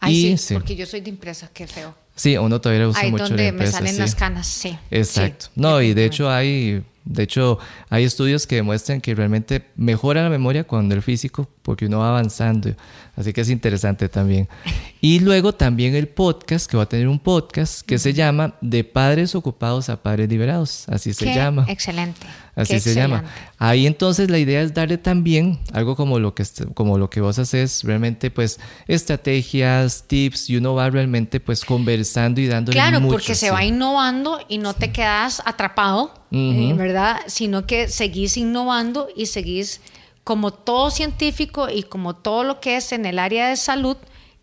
Ay, 0.00 0.36
sí, 0.38 0.54
porque 0.54 0.76
yo 0.76 0.86
soy 0.86 1.00
de 1.00 1.10
impresa, 1.10 1.50
qué 1.52 1.66
feo. 1.66 1.94
Sí, 2.14 2.36
uno 2.36 2.60
todavía 2.60 2.88
usa 2.88 3.08
mucho 3.08 3.28
donde 3.28 3.48
impresa, 3.48 3.80
me 3.80 3.88
salen 3.88 3.98
las 3.98 4.14
canas, 4.14 4.46
sí. 4.46 4.76
Exacto. 4.90 5.46
no, 5.54 5.80
y 5.80 5.94
de 5.94 6.04
hecho 6.04 6.30
hay 6.30 6.82
de 7.10 7.24
hecho, 7.24 7.58
hay 7.88 8.04
estudios 8.04 8.46
que 8.46 8.54
demuestran 8.54 9.00
que 9.00 9.16
realmente 9.16 9.66
mejora 9.74 10.22
la 10.22 10.30
memoria 10.30 10.62
cuando 10.62 10.94
el 10.94 11.02
físico, 11.02 11.48
porque 11.62 11.86
uno 11.86 11.98
va 11.98 12.10
avanzando. 12.10 12.72
Así 13.16 13.32
que 13.32 13.40
es 13.40 13.50
interesante 13.50 14.08
también. 14.08 14.48
Y 15.02 15.20
luego 15.20 15.54
también 15.54 15.94
el 15.94 16.08
podcast, 16.08 16.70
que 16.70 16.76
va 16.76 16.82
a 16.82 16.88
tener 16.88 17.08
un 17.08 17.18
podcast 17.18 17.80
que 17.86 17.98
se 17.98 18.12
llama 18.12 18.56
De 18.60 18.84
Padres 18.84 19.34
Ocupados 19.34 19.88
a 19.88 20.02
Padres 20.02 20.28
Liberados. 20.28 20.86
Así 20.90 21.14
se 21.14 21.34
llama. 21.34 21.64
Excelente. 21.68 22.20
Así 22.54 22.78
se 22.80 22.94
llama. 22.94 23.24
Ahí 23.56 23.86
entonces 23.86 24.28
la 24.28 24.38
idea 24.38 24.60
es 24.60 24.74
darle 24.74 24.98
también 24.98 25.58
algo 25.72 25.96
como 25.96 26.18
lo 26.18 26.34
que, 26.34 26.44
como 26.74 26.98
lo 26.98 27.08
que 27.08 27.22
vos 27.22 27.38
haces, 27.38 27.82
realmente 27.82 28.30
pues 28.30 28.60
estrategias, 28.88 30.04
tips, 30.06 30.50
y 30.50 30.58
uno 30.58 30.74
va 30.74 30.90
realmente 30.90 31.40
pues 31.40 31.64
conversando 31.64 32.42
y 32.42 32.46
dándole 32.46 32.74
Claro, 32.74 33.00
porque 33.08 33.34
se 33.34 33.50
va 33.50 33.64
innovando 33.64 34.38
y 34.48 34.58
no 34.58 34.74
te 34.74 34.92
quedas 34.92 35.40
atrapado 35.46 36.19
eh, 36.32 36.72
¿verdad? 36.76 37.20
Sino 37.26 37.66
que 37.66 37.88
seguís 37.88 38.36
innovando 38.36 39.08
y 39.16 39.26
seguís 39.26 39.80
como 40.24 40.52
todo 40.52 40.90
científico 40.90 41.68
y 41.68 41.82
como 41.82 42.14
todo 42.14 42.44
lo 42.44 42.60
que 42.60 42.76
es 42.76 42.92
en 42.92 43.06
el 43.06 43.18
área 43.18 43.48
de 43.48 43.56
salud, 43.56 43.96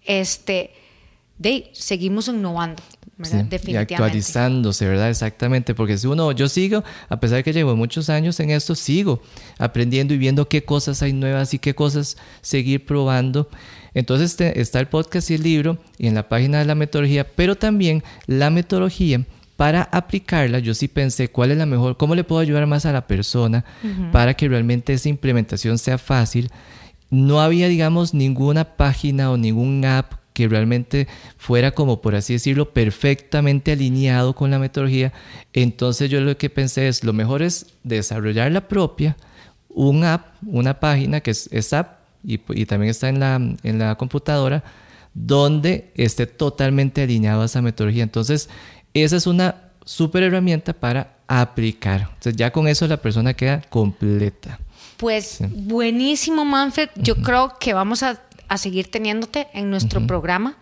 este, 0.06 0.72
de, 1.38 1.70
seguimos 1.74 2.28
innovando. 2.28 2.84
Y 3.66 3.76
actualizándose, 3.76 4.88
¿verdad? 4.88 5.10
Exactamente, 5.10 5.74
porque 5.74 5.98
si 5.98 6.06
uno, 6.06 6.32
yo 6.34 6.48
sigo, 6.48 6.84
a 7.10 7.20
pesar 7.20 7.38
de 7.38 7.44
que 7.44 7.52
llevo 7.52 7.76
muchos 7.76 8.10
años 8.10 8.40
en 8.40 8.52
esto, 8.52 8.76
sigo 8.76 9.22
aprendiendo 9.58 10.14
y 10.14 10.18
viendo 10.18 10.48
qué 10.48 10.64
cosas 10.64 11.02
hay 11.02 11.14
nuevas 11.14 11.52
y 11.56 11.60
qué 11.60 11.74
cosas 11.74 12.18
seguir 12.42 12.86
probando. 12.86 13.50
Entonces 13.96 14.32
este, 14.32 14.62
está 14.62 14.80
el 14.80 14.88
podcast 14.88 15.32
y 15.32 15.34
el 15.34 15.42
libro 15.42 15.80
y 15.98 16.06
en 16.06 16.14
la 16.14 16.30
página 16.30 16.60
de 16.60 16.66
la 16.66 16.76
metodología, 16.76 17.26
pero 17.28 17.56
también 17.56 18.04
la 18.28 18.52
metodología 18.52 19.26
para 19.58 19.90
aplicarla, 19.92 20.60
yo 20.60 20.76
sí 20.76 20.88
pensé 20.88 21.30
cuál 21.30 21.52
es 21.52 21.58
la 21.58 21.66
mejor, 21.66 21.98
cómo 21.98 22.14
le 22.14 22.24
puedo 22.24 22.40
ayudar 22.40 22.68
más 22.68 22.86
a 22.86 22.94
la 22.94 23.08
persona 23.08 23.66
para 24.12 24.36
que 24.36 24.48
realmente 24.48 24.94
esa 24.94 25.10
implementación 25.10 25.80
sea 25.80 25.98
fácil. 25.98 26.52
No 27.10 27.42
había, 27.42 27.68
digamos, 27.68 28.14
ninguna 28.14 28.76
página 28.76 29.32
o 29.32 29.38
ningún 29.38 29.84
app 29.84 30.14
que 30.34 30.48
realmente 30.48 31.08
fuera 31.38 31.72
como 31.72 32.00
por 32.00 32.14
así 32.14 32.34
decirlo 32.34 32.72
perfectamente 32.72 33.72
alineado 33.72 34.36
con 34.36 34.52
la 34.52 34.60
metodología, 34.60 35.12
entonces 35.52 36.12
yo 36.12 36.22
lo 36.22 36.38
que 36.38 36.52
pensé 36.52 36.88
es 36.88 37.04
lo 37.04 37.12
mejor 37.12 37.42
es 37.42 37.66
desarrollar 37.84 38.52
la 38.52 38.68
propia, 38.68 39.18
un 39.70 40.04
app, 40.04 40.36
una 40.46 40.80
página 40.80 41.22
que 41.22 41.32
es, 41.32 41.74
app 41.74 42.02
y, 42.24 42.38
también 42.68 42.92
está 42.92 43.10
en 43.10 43.20
la, 43.20 43.36
en 43.36 43.80
la 43.80 43.96
computadora, 43.96 44.64
donde 45.16 45.92
esté 45.96 46.28
totalmente 46.28 47.02
alineado 47.02 47.42
a 47.42 47.46
esa 47.46 47.64
metodología. 47.64 48.04
Entonces, 48.04 48.50
esa 49.04 49.18
es 49.18 49.28
una 49.28 49.56
súper 49.86 50.24
herramienta 50.24 50.74
para 50.74 51.18
aplicar. 51.28 52.02
Entonces, 52.02 52.36
ya 52.36 52.52
con 52.52 52.68
eso 52.68 52.88
la 52.88 52.98
persona 52.98 53.34
queda 53.34 53.62
completa. 53.70 54.60
Pues 54.98 55.40
buenísimo, 55.50 56.44
Manfred. 56.44 56.90
Yo 56.96 57.16
creo 57.18 57.58
que 57.60 57.74
vamos 57.74 58.02
a 58.04 58.20
a 58.48 58.58
seguir 58.58 58.90
teniéndote 58.90 59.48
en 59.54 59.70
nuestro 59.70 60.06
programa. 60.06 60.58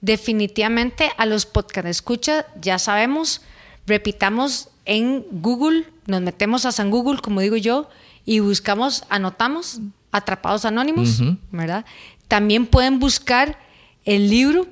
Definitivamente 0.00 1.10
a 1.16 1.26
los 1.26 1.46
podcast 1.46 1.86
escucha, 1.86 2.46
ya 2.60 2.78
sabemos, 2.78 3.42
repitamos 3.86 4.68
en 4.84 5.24
Google, 5.30 5.86
nos 6.06 6.22
metemos 6.22 6.64
a 6.64 6.72
San 6.72 6.90
Google, 6.90 7.20
como 7.20 7.40
digo 7.40 7.56
yo, 7.56 7.88
y 8.24 8.40
buscamos, 8.40 9.04
anotamos 9.08 9.80
Atrapados 10.12 10.64
Anónimos, 10.64 11.22
¿verdad? 11.52 11.84
También 12.28 12.66
pueden 12.66 12.98
buscar 12.98 13.58
el 14.04 14.28
libro. 14.28 14.66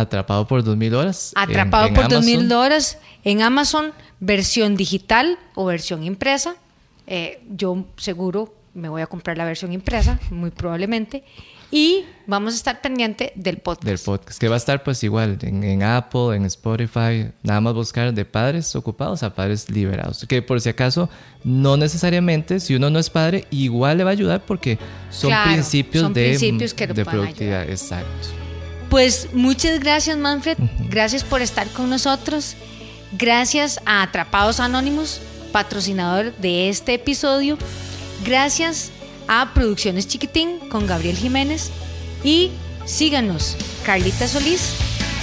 Atrapado 0.00 0.46
por 0.46 0.62
dos 0.62 0.76
mil 0.76 0.94
horas. 0.94 1.32
Atrapado 1.34 1.92
por 1.94 2.08
dos 2.08 2.24
mil 2.24 2.52
horas 2.52 2.98
en 3.24 3.42
Amazon, 3.42 3.92
versión 4.20 4.76
digital 4.76 5.38
o 5.54 5.64
versión 5.64 6.04
impresa. 6.04 6.56
Eh, 7.06 7.40
yo 7.48 7.84
seguro 7.96 8.54
me 8.74 8.90
voy 8.90 9.00
a 9.00 9.06
comprar 9.06 9.38
la 9.38 9.46
versión 9.46 9.72
impresa, 9.72 10.20
muy 10.30 10.50
probablemente. 10.50 11.24
Y 11.70 12.04
vamos 12.26 12.52
a 12.52 12.56
estar 12.56 12.80
pendiente 12.80 13.32
del 13.34 13.56
podcast. 13.56 13.84
Del 13.84 13.98
podcast, 13.98 14.38
que 14.38 14.48
va 14.48 14.54
a 14.54 14.58
estar 14.58 14.84
pues 14.84 15.02
igual 15.02 15.38
en, 15.40 15.82
Apple, 15.82 16.36
en 16.36 16.44
Spotify, 16.44 17.32
nada 17.42 17.60
más 17.60 17.74
buscar 17.74 18.12
de 18.12 18.24
padres 18.24 18.76
ocupados 18.76 19.22
a 19.22 19.34
padres 19.34 19.68
liberados. 19.70 20.24
Que 20.28 20.42
por 20.42 20.60
si 20.60 20.68
acaso, 20.68 21.08
no 21.42 21.76
necesariamente, 21.76 22.60
si 22.60 22.74
uno 22.74 22.90
no 22.90 22.98
es 22.98 23.10
padre, 23.10 23.46
igual 23.50 23.98
le 23.98 24.04
va 24.04 24.10
a 24.10 24.12
ayudar 24.12 24.44
porque 24.44 24.78
son 25.10 25.32
principios, 25.44 26.12
de, 26.12 26.28
principios 26.28 26.74
que 26.74 26.86
de 26.86 27.04
productividad. 27.04 27.68
Exacto. 27.68 28.45
Pues 28.96 29.28
muchas 29.34 29.78
gracias 29.78 30.16
Manfred, 30.16 30.56
gracias 30.88 31.22
por 31.22 31.42
estar 31.42 31.68
con 31.68 31.90
nosotros, 31.90 32.56
gracias 33.12 33.78
a 33.84 34.00
Atrapados 34.00 34.58
Anónimos, 34.58 35.20
patrocinador 35.52 36.34
de 36.36 36.70
este 36.70 36.94
episodio. 36.94 37.58
Gracias 38.24 38.90
a 39.28 39.52
Producciones 39.52 40.08
Chiquitín 40.08 40.60
con 40.70 40.86
Gabriel 40.86 41.14
Jiménez 41.14 41.70
y 42.24 42.52
síganos, 42.86 43.58
Carlita 43.84 44.26
Solís, 44.26 44.72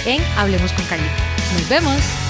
en 0.06 0.22
Hablemos 0.38 0.70
con 0.72 0.84
Carlita. 0.84 1.16
Nos 1.54 1.68
vemos. 1.68 2.23